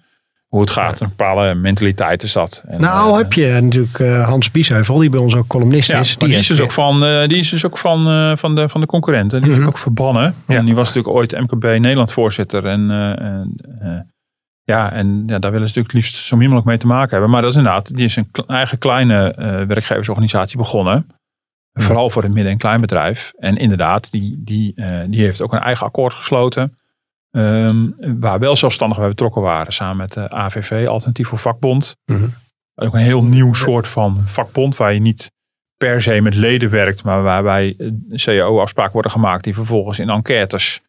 [0.47, 1.01] hoe het gaat.
[1.01, 2.63] Een bepaalde mentaliteit is dat.
[2.69, 6.17] En, nou, heb je natuurlijk Hans Biesheuvel, die bij ons ook columnist ja, is.
[6.17, 8.87] maar die, is dus ook van, die is dus ook van, van, de, van de
[8.87, 9.41] concurrenten.
[9.41, 9.67] Die is Mhm.
[9.67, 10.35] ook verbannen.
[10.47, 10.57] Ja.
[10.57, 12.67] En die was natuurlijk ooit MKB Nederland voorzitter.
[12.67, 12.91] En,
[14.65, 17.11] ja, en ja, daar willen ze natuurlijk het liefst zo min mogelijk mee te maken
[17.11, 17.31] hebben.
[17.31, 21.07] Maar dat is inderdaad, die is een eigen kleine eh, werkgeversorganisatie begonnen.
[21.73, 23.33] Vooral voor het midden- en kleinbedrijf.
[23.39, 26.77] En inderdaad, die, die, eh, die heeft ook een eigen akkoord gesloten.
[27.31, 27.87] ehm,
[28.21, 29.73] waar wel zelfstandigen bij betrokken waren.
[29.73, 31.97] Samen met de AVV, Alternatief voor Vakbond.
[32.05, 32.27] Mhm.
[32.75, 34.77] Ook een heel nieuw soort van vakbond.
[34.77, 35.31] Waar je niet
[35.77, 37.05] per se met leden werkt.
[37.05, 39.45] Maar waarbij eh, CAO-afspraken worden gemaakt.
[39.45, 40.81] Die vervolgens in enquêtes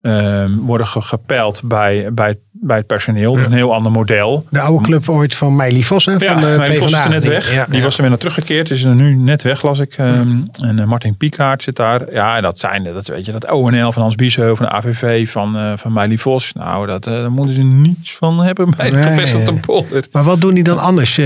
[0.00, 3.36] ehm, worden ge- gepeild bij, bij, bij het personeel.
[3.38, 4.44] Is een heel ander model.
[4.50, 7.54] De oude club ooit van Meili Vos, hè, van Ja, de er net Die- weg.
[7.54, 7.82] ja, die ja.
[7.84, 8.70] was er weer naar teruggekeerd.
[8.70, 9.92] Is er nu net weg, las ik.
[9.96, 10.26] Ehm,
[10.58, 12.12] En eh, Martin Piekaert zit daar.
[12.12, 15.30] Ja, en dat zijn, dat weet je, dat ONL van Hans Biesheuvel, van de AVV,
[15.30, 16.52] van, eh van Meili Vos.
[16.52, 19.60] Nou, dat, eh, daar moeten ze niets van hebben bij de Nee.
[19.60, 20.04] polder.
[20.12, 21.18] Maar wat doen die dan anders?
[21.18, 21.24] Eh,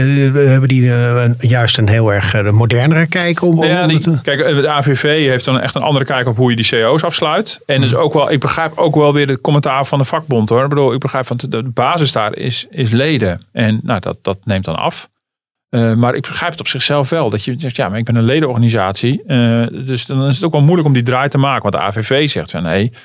[0.48, 4.20] Hebben die eh, juist een heel erg eh, modernere kijk om, om Ja, die, het-
[4.22, 7.02] kijk, eh, de AVV heeft dan echt een andere kijk op hoe je die CO's
[7.02, 7.60] afsluit.
[7.66, 10.62] En dus ook wel, ik begrijp ook wel weer het commentaar van de vakbond hoor.
[10.62, 13.46] Ik bedoel, ik begrijp van de, basis daar is, is leden.
[13.52, 15.08] En nou, dat, dat neemt dan af.
[15.68, 17.30] Eh, maar ik begrijp het op zichzelf wel.
[17.30, 19.22] Dat je zegt, ja, maar ik ben een ledenorganisatie.
[19.26, 21.62] Eh, dus dan is het ook wel moeilijk om die draai te maken.
[21.62, 22.98] Want de AVV zegt van nee, eh,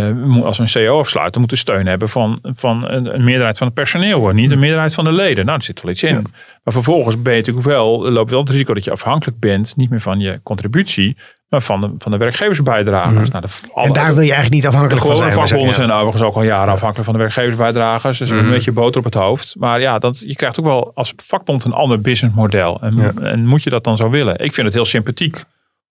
[0.00, 3.66] moeten- als we een CO afsluiten, moeten steun hebben van, van een, een meerderheid van
[3.66, 4.18] het personeel.
[4.20, 4.34] Hoor.
[4.34, 5.44] Niet een meerderheid van de leden.
[5.44, 6.26] Nou, er zit wel iets in.
[6.64, 9.76] Maar vervolgens ben je natuurlijk wel, loop je wel het risico dat je afhankelijk bent.
[9.76, 11.16] Niet meer van je contributie,
[11.48, 13.30] maar van de, van de werkgeversbijdragers.
[13.30, 15.32] Nou, de, alle- en daar wil je eigenlijk niet de afhankelijk van zijn.
[15.32, 18.18] vakbonden zeg, zijn overigens ook al jaren afhankelijk van de werkgeversbijdragers.
[18.18, 19.54] Dus een beetje boter op het hoofd.
[19.58, 22.80] Maar ja, dat, je krijgt ook wel als vakbond een ander businessmodel.
[22.80, 24.38] En, en moet je dat dan zo willen?
[24.38, 25.44] Ik vind het heel sympathiek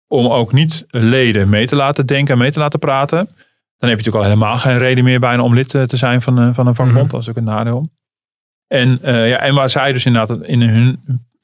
[0.07, 3.29] om ook niet leden mee te laten denken en mee te laten praten.
[3.81, 6.21] Dan heb je natuurlijk al helemaal geen reden meer bijna om lid eh, te zijn
[6.21, 7.11] van, eh, van een vakbond.
[7.11, 7.89] Dat is ook een nadeel.
[8.67, 10.99] En, eh, ja, en waar zij dus inderdaad in hun,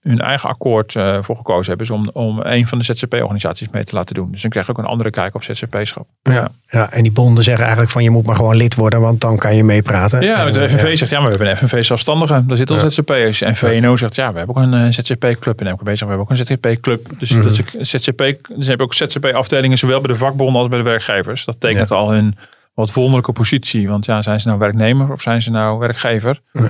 [0.08, 3.84] hun eigen akkoord eh, voor gekozen hebben, is om, om een van de ZZP-organisaties mee
[3.84, 4.32] te laten doen.
[4.32, 6.08] Dus dan krijg je ook een andere kijk op ZZP-schap.
[6.24, 9.22] Ja, ja, en die bonden zeggen eigenlijk van je moet maar gewoon lid worden, want
[9.22, 10.22] dan kan je meepraten.
[10.22, 12.46] Ja, En, de eh, FNV zegt ja, maar we hebben een FNV zelfstandige.
[12.46, 13.42] Daar zitten al ZZP'ers.
[13.42, 15.62] En VNO zegt ja, we hebben ook een eh, ZZP-club.
[15.62, 17.10] En MKB zegt we hebben ook een ZZP-club.
[17.20, 17.44] Dus, Mhm.
[17.44, 18.18] dat is een ZZP,
[18.56, 21.46] dus heb je ook ZZP-afdelingen, zowel bij de vakbonden als bij de werkgevers.
[21.46, 22.38] Dat tekent al hun
[22.74, 23.90] wat wonderlijke positie.
[23.90, 26.40] Want ja, zijn ze nou werknemer of zijn ze nou werkgever?
[26.52, 26.70] Ja.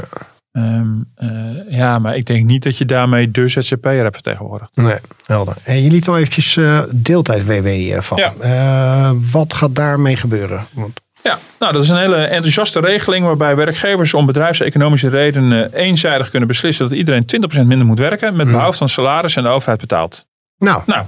[0.58, 4.72] Ehm, eh, ja, maar ik denk niet dat je daarmee de ZZP'er hebt vertegenwoordigd.
[4.76, 5.56] Nee, helder.
[5.64, 8.18] En je liet al eventjes eh deeltijd-WW eh, van.
[8.18, 9.14] Ja.
[9.32, 10.66] Wat gaat daarmee gebeuren?
[10.74, 16.30] Want, Ja, nou dat is een hele enthousiaste regeling waarbij werkgevers om bedrijfseconomische redenen eenzijdig
[16.30, 19.80] kunnen beslissen dat iedereen 20% minder moet werken met behoud van salaris en de overheid
[19.80, 20.26] betaalt.
[20.58, 21.06] nou, Nou,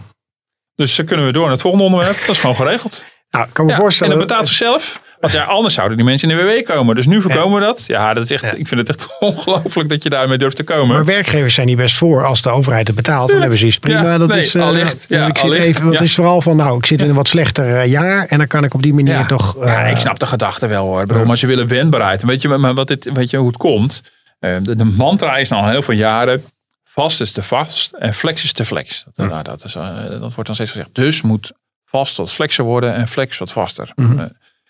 [0.76, 2.18] dus dan kunnen we door naar het volgende onderwerp.
[2.20, 3.06] Dat is gewoon geregeld.
[3.30, 4.14] nou, ik kan me Ja, voorstellen...
[4.14, 5.02] en dat betaalt zichzelf.
[5.20, 6.96] Want ja, anders zouden die mensen in de WW komen.
[6.96, 7.84] Dus nu voorkomen we dat.
[7.88, 10.96] Ja, dat is echt, ik vind het echt ongelooflijk dat je daarmee durft te komen.
[10.96, 12.26] Maar werkgevers zijn hier best voor.
[12.26, 14.02] Als de overheid het betaalt, dan hebben ze iets prima.
[14.02, 15.06] Ja, dat nee, is, eh, allicht.
[15.10, 17.28] Ja, ik zit even, want het is vooral van, nou, ik zit in een wat
[17.28, 18.26] slechter eh, jaar.
[18.26, 19.56] En dan kan ik op die manier toch...
[19.66, 21.26] ja, eh, ik snap de gedachte wel hoor.
[21.26, 22.22] Maar ze willen wendbaarheid.
[22.22, 24.04] En Weet je, maar wat dit, weet je hoe het komt?
[24.40, 26.44] De, de mantra is al heel veel jaren.
[26.84, 29.06] Vast is te vast en flex is te flex.
[29.14, 30.90] Dat, nou, dat, is, dat wordt dan steeds gezegd.
[30.94, 31.52] Dus moet
[31.90, 33.92] vast wat flexer worden en flex wat vaster.
[33.96, 34.22] Eh,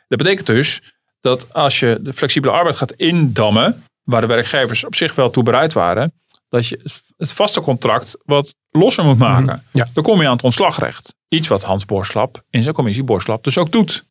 [0.10, 0.82] Dat betekent dus
[1.22, 5.44] dat als je de flexibele arbeid gaat indammen, waar de werkgevers op zich wel toe
[5.44, 6.14] bereid waren,
[6.50, 6.80] dat je
[7.18, 9.64] het vaste contract wat losser moet maken.
[9.72, 9.88] Ja.
[9.94, 11.16] Dan kom je aan het ontslagrecht.
[11.28, 14.04] Iets wat Hans Borslap in zijn commissie Borslap dus ook doet.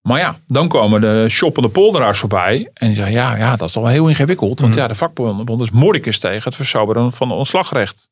[0.00, 2.70] Maar ja, dan komen de shoppende polderaars voorbij.
[2.72, 4.60] En die zeggen, ja, ja, dat is toch wel heel ingewikkeld.
[4.60, 8.08] Want ja, de vakbond is mordicus tegen het versoberen van het ontslagrecht.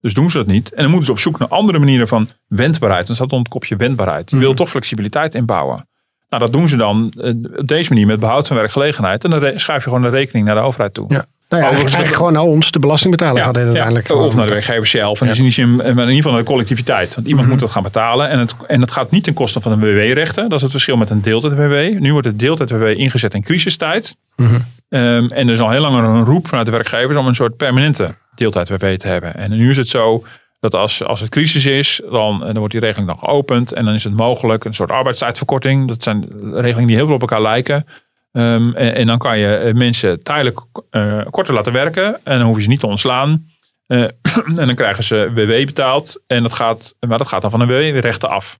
[0.00, 0.72] Dus doen ze dat niet.
[0.72, 3.06] En dan moeten ze op zoek naar andere manieren van wendbaarheid.
[3.06, 4.30] Dan staat onder het kopje wendbaarheid.
[4.30, 5.88] Je wil toch flexibiliteit inbouwen.
[6.32, 9.24] Nou, dat doen ze dan eh, op deze manier met behoud van werkgelegenheid.
[9.24, 11.06] En dan schrijf je gewoon een rekening naar de overheid toe.
[11.08, 11.24] Ja.
[11.48, 14.10] Nou ja, eigenlijk gewoon naar ons, de belastingbetaler Ja, gaat dit ja, uiteindelijk.
[14.10, 15.20] of naar de werkgever zelf.
[15.20, 17.14] En dus in, die zin, maar in ieder geval naar de collectiviteit.
[17.14, 18.28] Want iemand moet dat gaan betalen.
[18.28, 20.42] En het, en het gaat niet ten koste van de WW-rechten.
[20.42, 22.00] Dat is het verschil met een deeltijd-WW.
[22.00, 24.16] Nu wordt het deeltijd-WW ingezet in crisistijd.
[24.36, 27.56] Ehm, en er is al heel lang een roep vanuit de werkgevers om een soort
[27.56, 29.34] permanente deeltijd-WW te hebben.
[29.34, 30.24] En nu is het zo
[30.62, 33.72] dat als, als het crisis is, dan, dan wordt die regeling dan geopend.
[33.72, 35.88] En dan is het mogelijk een soort arbeidstijdverkorting.
[35.88, 37.86] Dat zijn regelingen die heel veel op elkaar lijken.
[38.32, 42.20] Ehm, en, dan kan je eh, mensen tijdelijk eh, korter laten werken.
[42.24, 43.46] En dan hoef je ze niet te ontslaan.
[43.86, 44.02] Eh,
[44.60, 46.22] en dan krijgen ze WW betaald.
[46.26, 48.58] En dat gaat, maar dat gaat dan van de WW-rechten af.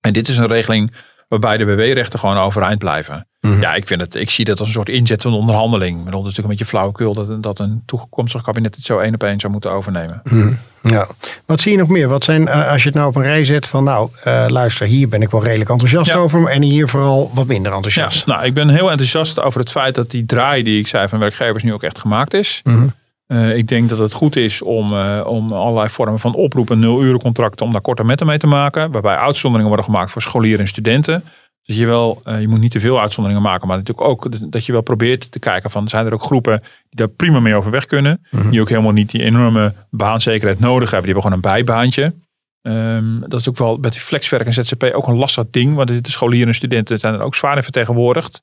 [0.00, 0.94] En dit is een regeling
[1.28, 3.26] waarbij de WW-rechten gewoon overeind blijven.
[3.40, 3.60] Mhm.
[3.60, 6.04] Ja, ik, vind het, ik zie dat als een soort inzet van onderhandeling.
[6.04, 9.14] Bedoel, het is natuurlijk een beetje flauwekul dat, dat een toekomstig kabinet het zo één
[9.14, 10.20] op één zou moeten overnemen.
[10.24, 10.52] Mhm.
[10.82, 11.06] Ja.
[11.46, 12.08] Wat zie je nog meer?
[12.08, 14.86] Wat zijn, eh, als je het nou op een rij zet van, nou, eh, luister,
[14.86, 16.16] hier ben ik wel redelijk enthousiast Ja.
[16.16, 18.26] over, en hier vooral wat minder Ja, enthousiast.
[18.26, 21.18] nou, ik ben heel enthousiast over het feit dat die draai die ik zei van
[21.18, 22.60] werkgevers nu ook echt gemaakt is.
[22.62, 22.86] Mhm.
[23.28, 26.78] Eh, ik denk dat het goed is om, eh, om allerlei vormen van oproep en
[26.78, 28.90] nul-urencontracten om daar korte metten mee te maken.
[28.90, 31.22] Waarbij uitzonderingen worden gemaakt voor scholieren en studenten.
[31.62, 33.68] Dus je, wel, eh, je moet niet te veel uitzonderingen maken.
[33.68, 36.98] Maar natuurlijk ook dat je wel probeert te kijken van zijn er ook groepen die
[36.98, 38.26] daar prima mee overweg kunnen.
[38.50, 41.12] Die ook helemaal niet die enorme baanzekerheid nodig hebben.
[41.12, 42.14] Die hebben gewoon een bijbaantje.
[42.62, 45.74] Ehm, dat is ook wel bij die flexwerk en ZZP ook een lastig ding.
[45.74, 48.42] Want de scholieren en studenten zijn er ook zwaar in vertegenwoordigd.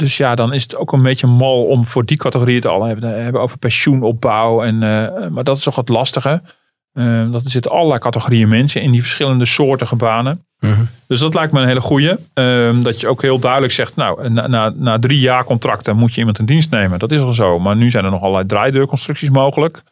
[0.00, 2.84] Dus ja, dan is het ook een beetje mal om voor die categorieën te al
[2.84, 4.62] hebben, hebben over pensioenopbouw.
[4.62, 6.42] En, eh, maar dat is toch het lastige.
[6.92, 10.44] Eh, dat er zitten allerlei categorieën mensen in die verschillende soorten banen.
[10.58, 10.82] Mhm.
[11.06, 12.14] Dus dat lijkt me een hele goeie.
[12.34, 16.12] Ehm, dat je ook heel duidelijk zegt, nou, na, na, na drie jaar contracten moet
[16.14, 16.98] je iemand in dienst nemen.
[16.98, 17.58] Dat is al zo.
[17.58, 19.82] Maar nu zijn er nog allerlei draaideurconstructies mogelijk.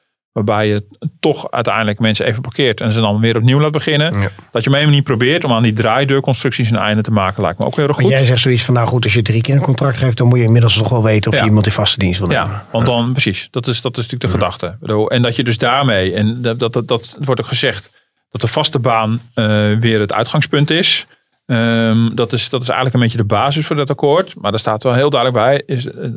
[0.44, 0.84] Waarbij je
[1.20, 4.20] toch uiteindelijk mensen even parkeert en ze dan weer opnieuw laat beginnen.
[4.20, 4.28] Ja.
[4.52, 7.58] Dat je op een manier probeert om aan die draaideurconstructies een einde te maken, lijkt
[7.58, 8.14] me ook heel erg Maar goed.
[8.14, 10.38] jij zegt zoiets van, nou goed, als je drie keer een contract geeft, dan moet
[10.38, 11.42] je inmiddels toch wel weten of Ja.
[11.42, 12.44] je iemand in vaste dienst wil nemen.
[12.44, 13.48] Ja, want dan precies.
[13.50, 15.06] Dat is, dat is natuurlijk de gedachte.
[15.08, 17.92] En dat je dus daarmee, en dat, dat, dat, dat wordt ook gezegd,
[18.30, 19.44] dat de vaste baan eh,
[19.80, 21.06] weer het uitgangspunt is.
[21.46, 22.48] Ehm, dat is.
[22.48, 24.34] Dat is eigenlijk een beetje de basis voor dat akkoord.
[24.40, 26.08] Maar daar staat wel heel duidelijk bij, is, eh,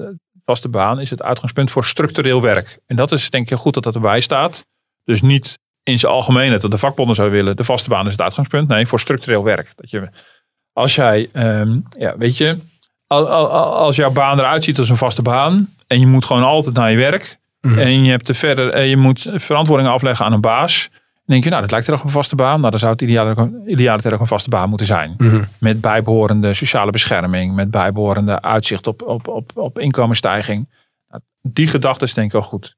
[0.45, 2.79] vaste baan is het uitgangspunt voor structureel werk.
[2.87, 4.65] En dat is denk ik goed dat dat erbij staat.
[5.05, 8.21] Dus niet in zijn algemeenheid, dat de vakbonden zouden willen, de vaste baan is het
[8.21, 8.67] uitgangspunt.
[8.67, 9.71] Nee, voor structureel werk.
[9.75, 10.09] Dat je,
[10.73, 12.57] als jij, ehm, ja, weet je,
[13.07, 16.25] al- al- al- als jouw baan eruit ziet als een vaste baan en je moet
[16.25, 20.25] gewoon altijd naar je werk en je hebt er verder, en je moet verantwoordingen afleggen
[20.25, 20.89] aan een baas,
[21.25, 22.59] dan denk je, nou, dat lijkt er ook een vaste baan.
[22.59, 25.15] Nou, dan zou het ideale, ook een vaste baan moeten zijn.
[25.59, 30.69] Met bijbehorende sociale bescherming, met bijbehorende uitzicht op, op, op, op inkomensstijging.
[31.07, 32.75] Nou, die gedachte is denk ik wel goed.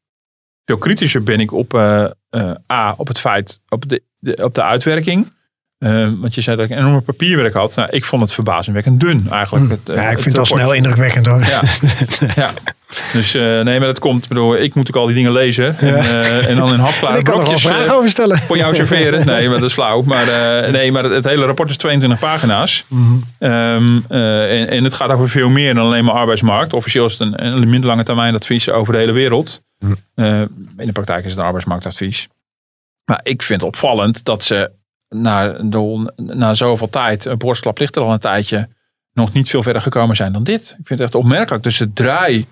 [0.66, 4.56] Veel kritischer ben ik op eh, eh, A, op het feit, op de, de, op
[4.56, 5.32] de uitwerking.
[5.78, 7.76] Eh, want je zei dat ik een enorme papierwerk had.
[7.76, 9.70] Nou, ik vond het verbazingwekkend dun eigenlijk.
[9.70, 11.40] Het, eh, Ja, ik het vind het al snel indrukwekkend hoor.
[11.40, 11.62] Ja.
[12.44, 12.52] ja.
[13.14, 14.28] Dus eh, nee, maar dat komt.
[14.28, 15.78] Bedoel, ik moet ook al die dingen lezen.
[15.78, 18.38] En, eh, en dan in hapklare ik kan er wel brokjes vragen eh, over stellen.
[18.38, 19.26] voor jou serveren.
[19.34, 20.02] Nee, maar dat is flauw.
[20.02, 20.26] Maar,
[20.72, 22.86] nee, maar het, het hele rapport is 22 pagina's.
[22.88, 23.14] Mhm.
[23.40, 26.74] Ehm, eh, en, en het gaat over veel meer dan alleen maar arbeidsmarkt.
[26.74, 29.62] Officieel is het een, een minder lange termijn advies over de hele wereld.
[29.80, 30.48] Mhm.
[30.78, 32.28] In de praktijk is het een arbeidsmarktadvies.
[33.06, 34.72] Maar ik vind het opvallend dat ze
[35.10, 35.58] na,
[36.16, 38.70] na zoveel tijd, een borstklap ligt er al een tijdje,
[39.14, 40.62] nog niet veel verder gekomen zijn dan dit.
[40.62, 41.64] Ik vind het echt opmerkelijk.
[41.64, 42.46] Dus de draai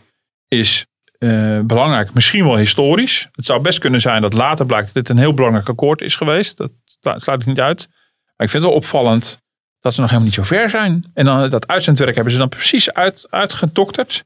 [0.55, 0.85] is
[1.17, 3.29] eh, belangrijk, misschien wel historisch.
[3.31, 6.15] Het zou best kunnen zijn dat later blijkt dat dit een heel belangrijk akkoord is
[6.15, 6.57] geweest.
[6.57, 7.87] Dat slu- sluit ik niet uit.
[8.35, 9.39] Maar ik vind het wel opvallend
[9.79, 11.11] dat ze nog helemaal niet zo ver zijn.
[11.13, 14.23] En dan dat uitzendwerk hebben ze dan precies uit, uitgedokterd.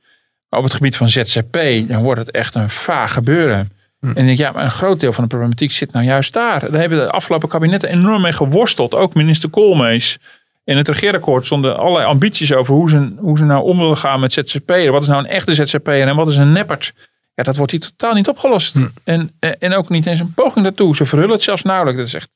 [0.50, 1.58] Maar op het gebied van ZZP,
[1.88, 3.72] dan wordt het echt een vaag gebeuren.
[4.00, 6.60] En ik denk, ja, maar een groot deel van de problematiek zit nou juist daar.
[6.72, 8.94] Daar hebben de afgelopen kabinetten enorm mee geworsteld.
[8.94, 10.18] Ook minister Koolmees.
[10.66, 14.20] In het regeerakkoord stonden allerlei ambities over hoe ze, hoe ze nou om willen gaan
[14.20, 14.92] met ZZP'er.
[14.92, 16.94] Wat is nou een echte ZZP'er en wat is een neppert?
[17.36, 18.76] Ja, dat wordt hier totaal niet opgelost.
[19.04, 20.96] En, en ook niet eens een poging daartoe.
[20.96, 21.98] Ze verhullen het zelfs nauwelijks.
[22.00, 22.30] Dat is echt...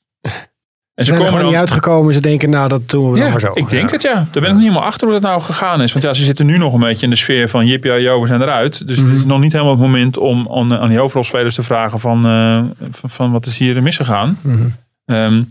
[0.93, 2.13] En Ze zijn er gewoon dan- niet uitgekomen.
[2.13, 3.51] Ze denken, nou dat doen we ja, maar zo.
[3.53, 4.13] ik denk het ja.
[4.13, 5.91] Daar ben ik niet helemaal achter hoe dat nou gegaan is.
[5.91, 8.21] Want ja, ze zitten nu nog een beetje in de sfeer van jip, ja, jo,
[8.21, 8.87] we zijn eruit.
[8.87, 11.99] Dus het is nog niet helemaal het moment om aan, aan die hoofdrolspelers te vragen
[11.99, 14.37] van, eh, van, van wat is hier misgegaan.
[15.05, 15.41] Ehm,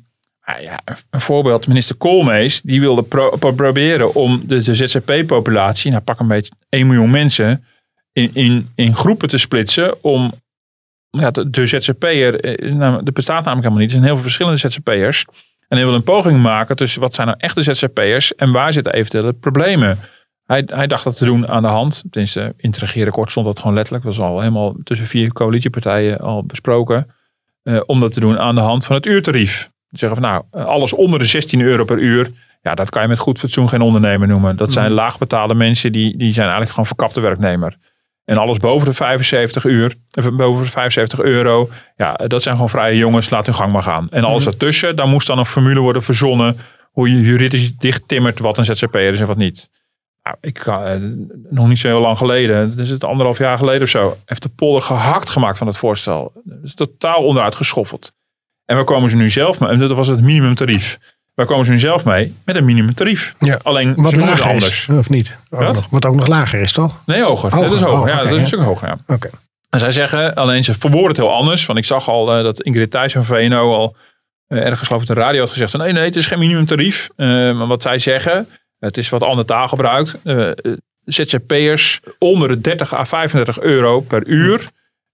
[0.48, 0.80] maar ja,
[1.10, 6.18] een voorbeeld, minister Koolmees, die wilde pro- pro- proberen om de, de ZZP-populatie, nou pak
[6.18, 7.64] een beetje 1 miljoen mensen,
[8.12, 10.32] in, in, in groepen te splitsen om
[11.10, 13.86] ja, de, de ZZP'er, eh, nou, er bestaat namelijk helemaal niet.
[13.86, 15.24] Er zijn heel veel verschillende ZZP'ers.
[15.68, 18.92] En hij wil een poging maken tussen wat zijn nou echte ZZP'ers en waar zitten
[18.92, 19.98] eventuele problemen.
[20.44, 22.02] Hij, hij dacht dat te doen aan de hand.
[22.10, 24.04] Tenminste, in regeerakkoord stond dat gewoon letterlijk.
[24.04, 27.06] Dat was al helemaal tussen vier coalitiepartijen al besproken.
[27.62, 29.70] eh, om dat te doen aan de hand van het uurtarief.
[29.90, 32.30] Zeggen van nou, eh, alles onder de 16 euro per uur.
[32.62, 34.56] Ja, dat kan je met goed fatsoen geen ondernemer noemen.
[34.56, 37.76] Dat zijn laagbetaalde mensen die, die zijn eigenlijk gewoon verkapte werknemer.
[38.24, 42.70] En alles boven de 75 uur, of boven de 75 euro, ja, dat zijn gewoon
[42.70, 44.06] vrije jongens, laat hun gang maar gaan.
[44.10, 46.56] En alles ertussen, daar moest dan een formule worden verzonnen
[46.90, 49.70] hoe je juridisch dichttimmert wat een ZZP'er is en wat niet.
[50.22, 51.00] Nou, ik kan, eh,
[51.50, 54.48] nog niet zo heel lang geleden, is het anderhalf jaar geleden of zo, heeft de
[54.48, 56.32] polder gehakt gemaakt van het voorstel.
[56.44, 58.12] Dat is totaal onderuit geschoffeld.
[58.68, 59.70] En waar komen ze nu zelf mee?
[59.70, 60.98] En dat was het minimumtarief.
[61.34, 62.34] Waar komen ze nu zelf mee?
[62.44, 63.34] Met een minimumtarief.
[63.38, 63.58] Ja.
[63.62, 64.88] Alleen Wat ze lager anders.
[64.88, 65.36] is, of niet?
[65.50, 65.74] Ook Wat?
[65.74, 65.86] nog.
[65.90, 67.00] Wat ook nog lager is, toch?
[67.06, 67.50] Nee, hoger.
[67.50, 67.68] Hoger.
[67.68, 68.00] Dat is hoger.
[68.00, 68.88] Oh, ja, dat is een stuk hoger.
[68.88, 69.14] Ja.
[69.14, 69.30] Oké.
[69.70, 71.66] En zij zeggen, alleen ze verwoorden het heel anders.
[71.66, 73.96] Want ik zag al eh, dat Ingrid Thijs van VNO al
[74.46, 77.08] eh, ergens geloof ik de radio had gezegd, van, nee nee, het is geen minimumtarief.
[77.16, 80.14] Eh, maar wat zij zeggen, het is wat ander taalgebruik.
[81.04, 84.68] ZZP'ers onder de 30 à 35 euro per uur,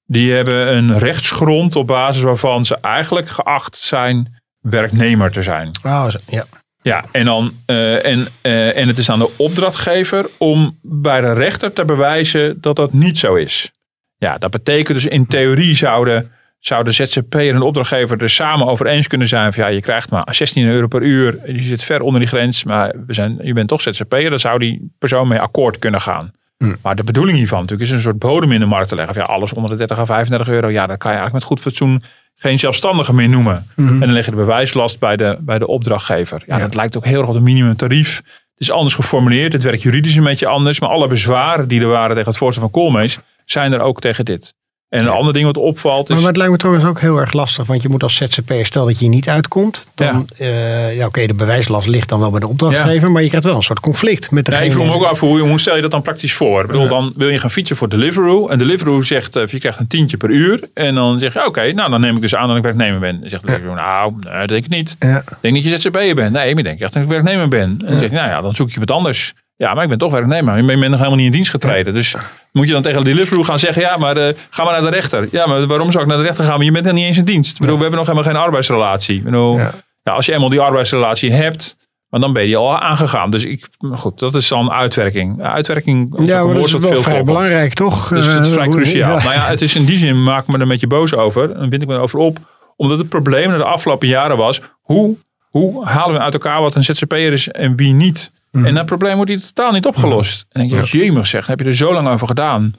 [0.06, 5.70] die hebben een rechtsgrond op basis waarvan ze eigenlijk geacht zijn werknemer te zijn.
[5.82, 6.44] Oh, ja.
[6.82, 11.32] Ja, en, dan, uh, en, uh, en het is aan de opdrachtgever om bij de
[11.32, 13.70] rechter te bewijzen dat dat niet zo is.
[14.16, 19.06] Ja, dat betekent dus in theorie zouden, zouden ZZP'er en opdrachtgever er samen over eens
[19.06, 22.20] kunnen zijn van ja, je krijgt maar 16 euro per uur, je zit ver onder
[22.20, 25.78] die grens, maar we zijn, je bent toch ZZP'er, dan zou die persoon mee akkoord
[25.78, 26.32] kunnen gaan.
[26.64, 26.74] Hm.
[26.83, 29.14] Maar de bedoeling hiervan natuurlijk is een soort bodem in de markt te leggen.
[29.14, 31.42] Van, ja, alles onder de 30 à 35 euro, ja, dat kan je eigenlijk met
[31.42, 32.03] goed fatsoen
[32.37, 33.66] geen zelfstandige meer noemen.
[33.77, 33.92] Mhm.
[33.92, 36.42] En dan leg je de bewijslast bij de, bij de opdrachtgever.
[36.46, 38.16] Ja, dat lijkt ook heel erg op een minimumtarief.
[38.16, 39.53] Het is anders geformuleerd.
[39.53, 40.81] Het werkt juridisch een beetje anders.
[40.81, 44.24] Maar alle bezwaren die er waren tegen het voorstel van Koolmees zijn er ook tegen
[44.24, 44.55] dit.
[44.94, 46.16] En een ander ding wat opvalt is...
[46.16, 47.66] Maar, het lijkt me trouwens ook heel erg lastig.
[47.66, 49.87] Want je moet als ZZP'er, stel dat je niet uitkomt.
[49.94, 53.11] Dan, ja, uh, ja oké, de bewijslast ligt dan wel bij de opdrachtgever.
[53.11, 54.64] Maar je krijgt wel een soort conflict met degene...
[54.64, 56.61] Ja, ik vroeg me ook af, hoe, hoe stel je dat dan praktisch voor?
[56.61, 58.48] Ik bedoel, dan wil je gaan fietsen voor Deliveroo.
[58.48, 60.61] En Deliveroo zegt, uh, je krijgt een tientje per uur.
[60.74, 63.20] En dan zeg je, oké, nou dan neem ik dus aan dat ik werknemer ben.
[63.20, 64.96] Dan zegt Deliveroo, nou, nee, dat denk ik niet.
[65.00, 66.33] Ik denk dat je ZZP'er bent.
[66.33, 67.61] Nee, maar ik denk echt dat ik werknemer ben.
[67.61, 69.35] En dan zeg je, nou ja, dan zoek je wat anders.
[69.56, 70.56] Ja, maar ik ben toch werknemer.
[70.56, 71.94] Je bent nog helemaal niet in dienst getreden.
[71.94, 72.16] Dus
[72.52, 75.28] moet je dan tegen Deliveroo gaan zeggen, ja, maar uh, ga maar naar de rechter.
[75.30, 76.56] Ja, maar waarom zou ik naar de rechter gaan?
[76.56, 77.54] Maar je bent nog niet eens in dienst.
[77.54, 79.16] Ik bedoel, we hebben nog helemaal geen arbeidsrelatie.
[79.16, 79.70] Ik bedoel, ja.
[80.02, 80.12] ja.
[80.12, 81.76] als je eenmaal die arbeidsrelatie hebt,
[82.08, 83.30] maar dan ben je al aangegaan.
[83.30, 85.42] Dus ik, goed, dat is dan uitwerking.
[85.42, 88.08] Uitwerking ja, dat is wel veel vrij belangrijk, toch?
[88.08, 89.18] Dus het is vrij cruciaal.
[89.18, 91.48] Nou ja, het is in die zin, maak me er een beetje boos over.
[91.48, 92.38] Dan vind ik me erover op.
[92.76, 95.16] Omdat het probleem de afgelopen jaren was, hoe,
[95.50, 98.32] hoe halen we uit elkaar wat een ZZP'er is en wie niet?
[98.54, 98.66] Mhm.
[98.66, 100.40] En dat probleem wordt hier totaal niet opgelost.
[100.40, 101.04] En dan denk je, ja.
[101.04, 102.74] jemig zeg, heb je er zo lang over gedaan.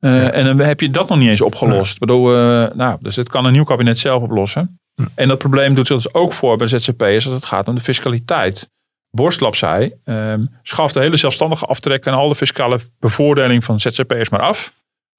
[0.00, 1.98] Uh, En dan heb je dat nog niet eens opgelost.
[1.98, 4.80] Bedoel, uh, nou, dus het kan een nieuw kabinet zelf oplossen.
[5.14, 7.80] En dat probleem doet zich dus ook voor bij ZZP'ers als het gaat om de
[7.80, 8.70] fiscaliteit.
[9.10, 14.40] Borstlap zei, um, schaf de hele zelfstandige aftrek en alle fiscale bevoordeling van ZZP'ers maar
[14.40, 14.72] af.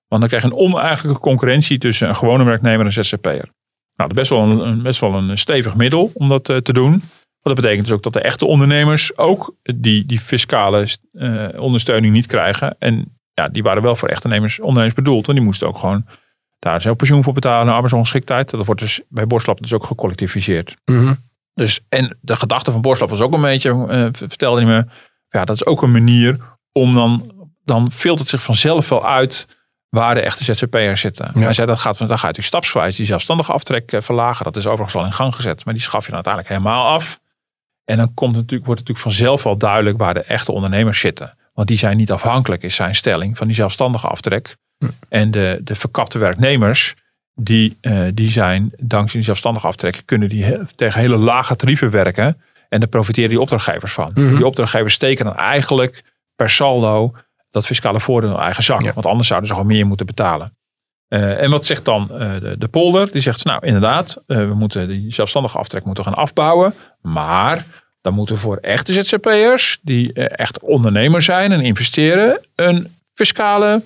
[0.07, 3.49] Want dan krijg je een oneigenlijke concurrentie tussen een gewone werknemer en ZZP'er.
[3.95, 6.73] Nou, dat is best wel een, best wel een stevig middel om dat uh, te
[6.73, 7.03] doen.
[7.49, 12.25] Dat betekent dus ook dat de echte ondernemers ook die, die fiscale uh, ondersteuning niet
[12.25, 12.75] krijgen.
[12.79, 15.25] En ja, die waren wel voor echte ondernemers, ondernemers bedoeld.
[15.25, 16.05] Want die moesten ook gewoon
[16.59, 18.49] daar zelf pensioen voor betalen, arbeidsongeschiktheid.
[18.49, 20.75] Dat wordt dus bij Borslap dus ook gecollectiviseerd.
[20.85, 21.17] Mm
[21.53, 24.85] Dus, en de gedachte van Borslap was ook een beetje, uh, vertelde hij me,
[25.29, 26.37] ja, dat is ook een manier
[26.71, 27.31] om dan,
[27.63, 29.47] dan filtert zich vanzelf wel uit
[29.89, 31.31] waar de echte ZZP'ers zitten.
[31.33, 31.41] Ja.
[31.41, 34.45] Hij zei dat gaat, dan gaat u stapsgewijs die zelfstandige aftrek uh, verlagen.
[34.45, 37.19] Dat is overigens al in gang gezet, maar die schaf je dan uiteindelijk helemaal af.
[37.89, 40.99] En dan komt het natuurlijk, wordt het natuurlijk vanzelf al duidelijk waar de echte ondernemers
[40.99, 41.37] zitten.
[41.53, 44.57] Want die zijn niet afhankelijk, is zijn stelling, van die zelfstandige aftrek.
[44.77, 44.85] Hm.
[45.09, 46.95] En de, de verkapte werknemers,
[47.35, 51.89] die, uh, die zijn dankzij die zelfstandige aftrek, kunnen die he tegen hele lage tarieven
[51.89, 52.41] werken.
[52.69, 54.11] En daar profiteren die opdrachtgevers van.
[54.13, 54.35] Mm -hmm.
[54.35, 56.03] Die opdrachtgevers steken dan eigenlijk
[56.35, 57.15] per saldo
[57.51, 58.81] dat fiscale voordeel in eigen zak.
[58.81, 58.93] Ja.
[58.93, 60.57] Want anders zouden ze gewoon meer moeten betalen.
[61.09, 63.11] Uh, en wat zegt dan uh, de, de, polder?
[63.11, 66.73] Die zegt, nou inderdaad, uh, we moeten die zelfstandige aftrek moeten gaan afbouwen.
[67.01, 67.65] Maar
[68.01, 73.81] dan moeten we voor echte ZZP'ers, die echt ondernemer zijn en investeren, een fiscale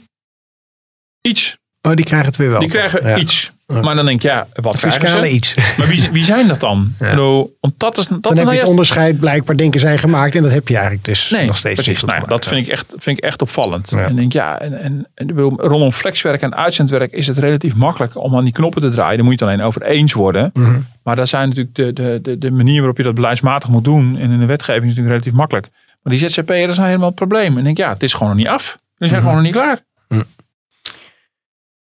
[1.22, 1.58] iets.
[1.88, 2.60] Oh, die krijgen het weer wel.
[2.60, 3.18] Die krijgen ja.
[3.18, 3.52] iets.
[3.82, 5.56] Maar dan denk je, ja, wat Fiscale iets.
[5.78, 6.92] Maar wie, wie zijn dat dan?
[7.00, 7.16] Ja.
[7.16, 10.36] Nou, want dat is, dat dan heb nou je het onderscheid blijkbaar denken zijn gemaakt.
[10.36, 12.04] En dat heb je eigenlijk dus nee, nog steeds precies.
[12.04, 13.90] Nou, dat vind ik, echt, vind ik echt opvallend.
[13.90, 14.06] Ja.
[14.06, 18.36] En denk ja, en, en, en rondom flexwerk en uitzendwerk is het relatief makkelijk om
[18.36, 19.16] aan die knoppen te draaien.
[19.16, 20.50] Daar moet je het alleen over eens worden.
[20.54, 20.86] Mm -hmm.
[21.04, 24.18] Maar daar zijn natuurlijk de, de, de, de manier waarop je dat beleidsmatig moet doen.
[24.18, 25.68] En in de wetgeving is natuurlijk relatief makkelijk.
[26.04, 27.58] Maar die ZZP'ers is nou helemaal het probleem.
[27.58, 28.78] En denk ja, het is gewoon nog niet af.
[28.98, 29.36] We zijn mm -hmm.
[29.36, 29.80] gewoon nog niet klaar.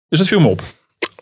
[0.09, 0.61] Dus dat viel me op.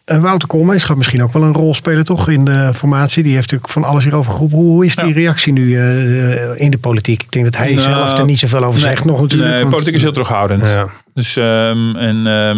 [0.05, 2.29] Uh, Wouter Koolmees gaat misschien ook wel een rol spelen, toch?
[2.29, 3.23] In de formatie.
[3.23, 4.57] Die heeft natuurlijk van alles hierover geroepen.
[4.57, 5.13] Hoe is die ja.
[5.13, 7.23] reactie nu uh, in de politiek?
[7.23, 9.51] Ik denk dat hij nou, zelf er niet zoveel over nee, zegt nog natuurlijk.
[9.51, 10.61] Nee, want, politiek is heel terughoudend.
[10.61, 10.89] Ja.
[11.13, 12.57] Dus, um, en, um,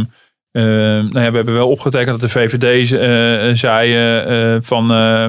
[0.51, 2.87] uh, nou ja, we hebben wel opgetekend dat de VVD
[3.57, 4.85] zei van,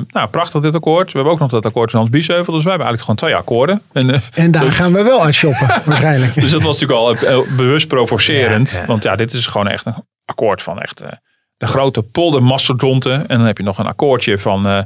[0.09, 1.07] nou prachtig dit akkoord.
[1.07, 2.53] We hebben ook nog dat akkoord van Hans Biesheuvel.
[2.55, 3.83] Dus wij hebben eigenlijk gewoon twee akkoorden.
[3.93, 6.35] En, en daar dus, gaan we wel uit shoppen, waarschijnlijk.
[6.35, 8.71] Dus dat was natuurlijk al bewust provocerend.
[8.71, 8.87] Ja.
[8.87, 9.95] Want ja, dit is gewoon echt een
[10.29, 11.03] akkoord van echt
[11.59, 13.29] de grote poldermastodonten.
[13.29, 14.83] En dan heb je nog een akkoordje van, uh,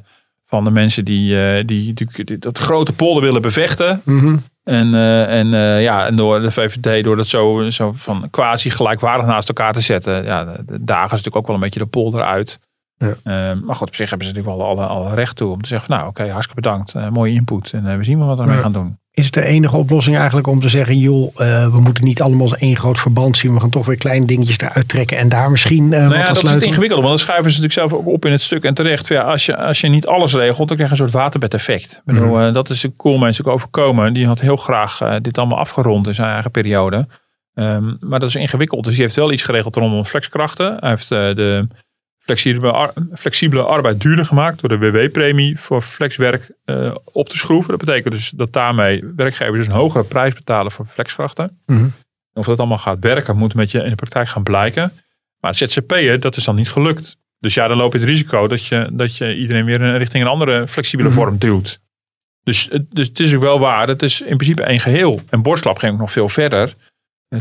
[0.46, 4.00] van de mensen die, uh, die, die, die, dat grote polder willen bevechten.
[4.04, 4.42] Mm -hmm.
[4.64, 5.46] En, uh, en
[5.80, 9.80] ja, en door de VVD, door dat zo, zo van quasi gelijkwaardig naast elkaar te
[9.80, 12.58] zetten, ja, de, dagen is natuurlijk ook wel een beetje de polder uit.
[12.96, 13.54] Ja.
[13.54, 15.88] maar goed, op zich hebben ze natuurlijk wel alle, alle recht toe om te zeggen:
[15.88, 17.10] van, Nou, oké, okay, hartstikke bedankt.
[17.10, 17.72] mooie input.
[17.72, 18.62] En we zien wel wat we ermee ja.
[18.62, 18.98] gaan doen.
[19.14, 22.50] Is het de enige oplossing eigenlijk om te zeggen, joh, uh, we moeten niet allemaal
[22.50, 23.54] als één groot verband zien.
[23.54, 26.32] We gaan toch weer kleine dingetjes eruit trekken en daar misschien uh, nou wat ja,
[26.32, 28.64] dat is het ingewikkeld, want dan schuiven ze natuurlijk zelf ook op in het stuk.
[28.64, 31.22] En terecht, ja, als, je, als je niet alles regelt, dan krijg je een soort
[31.22, 31.92] waterbedeffect.
[31.92, 32.46] Ik bedoel, mm.
[32.46, 34.12] uh, dat is de cool mensen ook overkomen.
[34.12, 37.06] Die had heel graag dit allemaal afgerond in zijn eigen periode.
[37.54, 38.84] Um, maar dat is ingewikkeld.
[38.84, 40.76] Dus die heeft wel iets geregeld rondom flexkrachten.
[40.80, 41.68] Hij heeft de
[42.38, 47.70] flexibele, flexibele arbeid duurder gemaakt door de WW-premie voor flexwerk uh, op te schroeven.
[47.70, 51.60] Dat betekent dus dat daarmee werkgevers dus een hogere prijs betalen voor flexkrachten.
[51.66, 51.92] Mm
[52.34, 54.92] Of dat allemaal gaat werken, moet met je in de praktijk gaan blijken.
[55.40, 57.16] Maar ZZP'er, dat is dan niet gelukt.
[57.38, 60.30] Dus ja, dan loop je het risico dat je, dat je iedereen weer richting een
[60.30, 61.18] andere flexibele Mhm.
[61.18, 61.80] vorm duwt.
[62.44, 63.88] Dus, dus het is ook wel waar.
[63.88, 65.20] Het is in principe één geheel.
[65.30, 66.74] En Borstlab ging ook nog veel verder.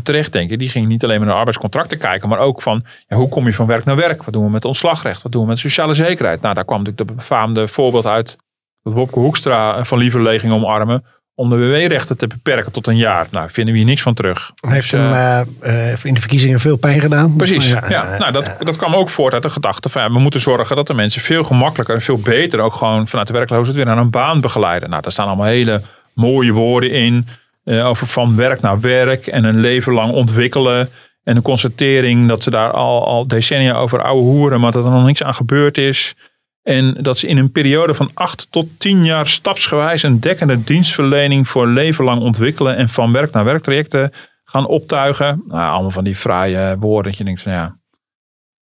[0.02, 3.28] Terecht denken, die ging niet alleen maar naar arbeidscontracten kijken, maar ook van ja, hoe
[3.28, 4.22] kom je van werk naar werk?
[4.22, 5.22] Wat doen we met ontslagrecht?
[5.22, 6.40] Wat doen we met sociale zekerheid?
[6.40, 8.36] Nou, daar kwam natuurlijk de befaamde voorbeeld uit
[8.82, 12.96] dat Wopke Hoekstra eh, van lieverlee ging omarmen om de WW-rechten te beperken tot een
[12.96, 13.26] jaar.
[13.30, 14.52] Nou, vinden we hier niks van terug.
[14.54, 17.36] Hij heeft Dus, hem eh, eh, eh, in de verkiezingen veel pijn gedaan.
[17.36, 17.82] Precies, ja.
[17.82, 20.76] eh, nou, dat, dat kwam ook voort uit de gedachte van ja, we moeten zorgen
[20.76, 23.98] dat de mensen veel gemakkelijker en veel beter ook gewoon vanuit de werkloosheid weer naar
[23.98, 24.90] een baan begeleiden.
[24.90, 25.80] Nou, daar staan allemaal hele
[26.14, 27.28] mooie woorden in
[27.64, 30.88] eh, over van werk naar werk en een leven lang ontwikkelen.
[31.22, 34.90] En de constatering dat ze daar al, al decennia over ouwe hoeren, maar dat er
[34.90, 36.14] nog niks aan gebeurd is.
[36.62, 41.48] En dat ze in een periode van 8 tot 10 jaar stapsgewijs een dekkende dienstverlening
[41.48, 44.12] voor leven lang ontwikkelen en van werk naar werk trajecten
[44.44, 45.42] gaan optuigen.
[45.46, 47.78] Nou, allemaal van die fraaie woorden dat je denkt van ja,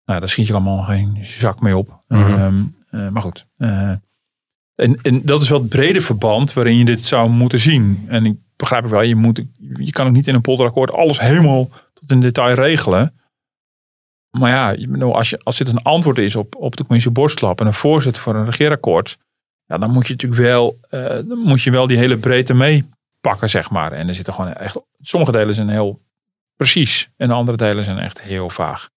[0.05, 1.99] nou, daar schiet je allemaal geen zak mee op.
[2.09, 2.21] Mhm.
[2.21, 3.47] Ehm, eh, maar goed.
[3.57, 3.93] eh,
[4.75, 8.05] en, en dat is wel het brede verband waarin je dit zou moeten zien.
[8.07, 9.43] En ik begrijp ook wel, je, moet,
[9.75, 13.15] je kan ook niet in een polderakkoord alles helemaal tot in detail regelen.
[14.31, 17.67] Maar ja, als, je, als dit een antwoord is op, op de commissie Borstlap en
[17.67, 19.19] een voorzitter voor een regeerakkoord,
[19.67, 23.71] ja, dan moet je natuurlijk wel, eh, moet je wel die hele breedte meepakken, zeg
[23.71, 23.93] maar.
[23.93, 26.01] En er zitten gewoon echt, sommige delen zijn heel
[26.57, 28.89] precies en de andere delen zijn echt heel vaag.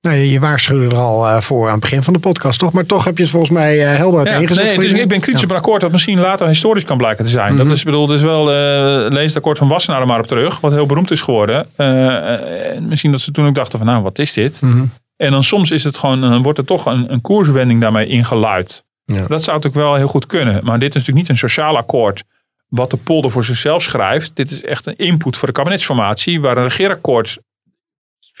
[0.00, 2.72] Nou, je, je waarschuwde er al eh, voor aan het begin van de podcast, toch?
[2.72, 4.92] Maar toch heb je het volgens mij eh, helder Ja, uiteengezet.
[4.92, 7.54] nee, ik ben kritisch op een akkoord dat misschien later historisch kan blijken te zijn.
[7.54, 7.66] Mhm.
[7.66, 10.60] Dat is, bedoel, dus wel, eh, lees het akkoord van Wassenaar er maar op terug,
[10.60, 11.66] wat heel beroemd is geworden.
[11.76, 14.60] En misschien dat ze toen ook dachten van, nou, wat is dit?
[14.60, 14.84] Mhm.
[15.16, 18.84] En dan soms is het gewoon, dan wordt er toch een, een koerswending daarmee ingeluid.
[19.04, 19.26] Ja.
[19.26, 20.60] Dat zou natuurlijk wel heel goed kunnen.
[20.64, 22.24] Maar dit is natuurlijk niet een sociaal akkoord
[22.68, 24.30] wat de polder voor zichzelf schrijft.
[24.34, 27.38] Dit is echt een input voor de kabinetsformatie waar een regeerakkoord,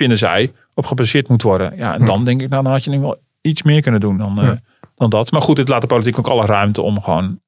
[0.00, 1.76] vinden zij, op gebaseerd moet worden.
[1.76, 4.16] Ja, en dan denk ik, nou, dan had je nu wel iets meer kunnen doen
[4.16, 4.58] dan, eh, Ja.
[4.96, 5.30] dan dat.
[5.30, 7.40] Maar goed, dit laat de politiek ook alle ruimte om gewoon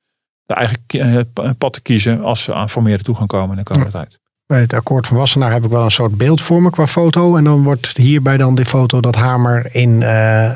[0.46, 3.70] de eigen eh, pad te kiezen als ze aan formeren toe gaan komen in de
[3.70, 4.20] komende tijd.
[4.52, 7.36] Bij het akkoord van Wassenaar heb ik wel een soort beeld voor me qua foto.
[7.36, 10.08] En dan wordt hierbij dan die foto dat Hamer in eh,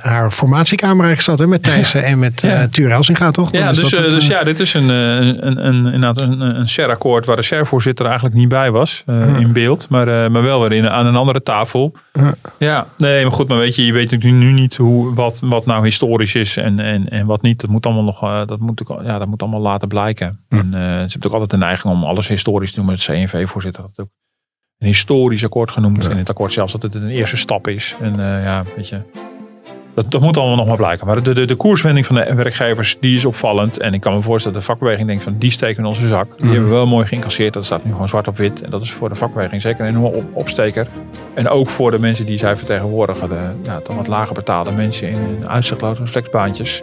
[0.03, 1.39] haar formatiekamer eigenlijk zat.
[1.39, 2.49] Hè, met Thijssen en met Ja.
[2.49, 3.51] eh Tuur Elsinga, toch?
[3.51, 6.41] Dan Ja, dus, dat eh, dus ja, dit is een, een, een, een, inderdaad een,
[6.41, 9.25] een SER-akkoord waar de SER-voorzitter eigenlijk niet bij was Ja.
[9.37, 9.87] in beeld.
[9.89, 11.93] Maar, maar wel weer in, aan een andere tafel.
[12.13, 12.35] Ja.
[12.59, 15.67] Ja, nee, maar goed, maar weet je, je weet natuurlijk nu niet hoe, wat, wat
[15.67, 17.61] nou historisch is en, en, en wat niet.
[17.61, 20.27] Dat moet allemaal nog, dat moet, ook- ja, dat moet allemaal laten blijken.
[20.49, 22.85] En ze hebben natuurlijk altijd de neiging om alles historisch te doen.
[22.85, 24.13] Maar het CNV-voorzitter had het ook
[24.79, 26.05] een historisch akkoord genoemd.
[26.05, 27.95] En in het akkoord zelfs dat het een eerste stap is.
[28.01, 29.01] En eh, ja, weet je,
[29.95, 31.07] dat, dat moet allemaal nog maar blijken.
[31.07, 33.79] Maar de, de, de koerswending van de werkgevers, die is opvallend.
[33.79, 36.27] En ik kan me voorstellen dat de vakbeweging denkt van, die steken in onze zak.
[36.27, 36.49] Die Mhm.
[36.53, 37.53] hebben we wel mooi geïncasseerd.
[37.53, 38.63] Dat staat nu gewoon zwart op wit.
[38.63, 40.87] En dat is voor de vakbeweging zeker een enorme op- opsteker.
[41.35, 43.29] En ook voor de mensen die zij vertegenwoordigen.
[43.29, 46.83] De ja, toch wat lager betaalde mensen in, in uitzichtloze flexbaantjes.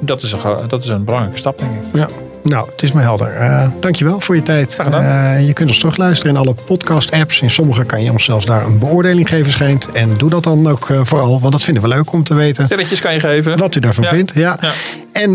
[0.00, 2.06] Dat is, een, dat is een belangrijke stap, denk ik.
[2.42, 3.32] Nou, het is me helder.
[3.36, 4.76] Eh dankjewel voor je tijd.
[4.78, 7.40] Eh, je kunt ons terugluisteren in alle podcast-apps.
[7.40, 9.88] In sommige kan je ons zelfs daar een beoordeling geven, schijnt.
[9.92, 12.64] En doe dat dan ook eh, vooral, want dat vinden we leuk om te weten.
[12.66, 13.58] Sterretjes kan je geven.
[13.58, 14.10] Wat u daarvan Ja.
[14.10, 14.32] vindt.
[14.34, 14.56] Ja.
[14.60, 14.72] Ja.
[15.12, 15.30] En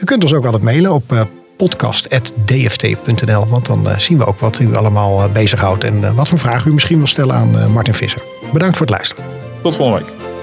[0.00, 1.26] u kunt ons ook altijd mailen op
[1.56, 3.46] podcast.dft.nl.
[3.48, 5.84] Want dan zien we ook wat u allemaal bezighoudt.
[5.84, 8.22] En wat voor vragen u misschien wil stellen aan Martin Visser.
[8.52, 9.24] Bedankt voor het luisteren.
[9.62, 10.37] Tot volgende week.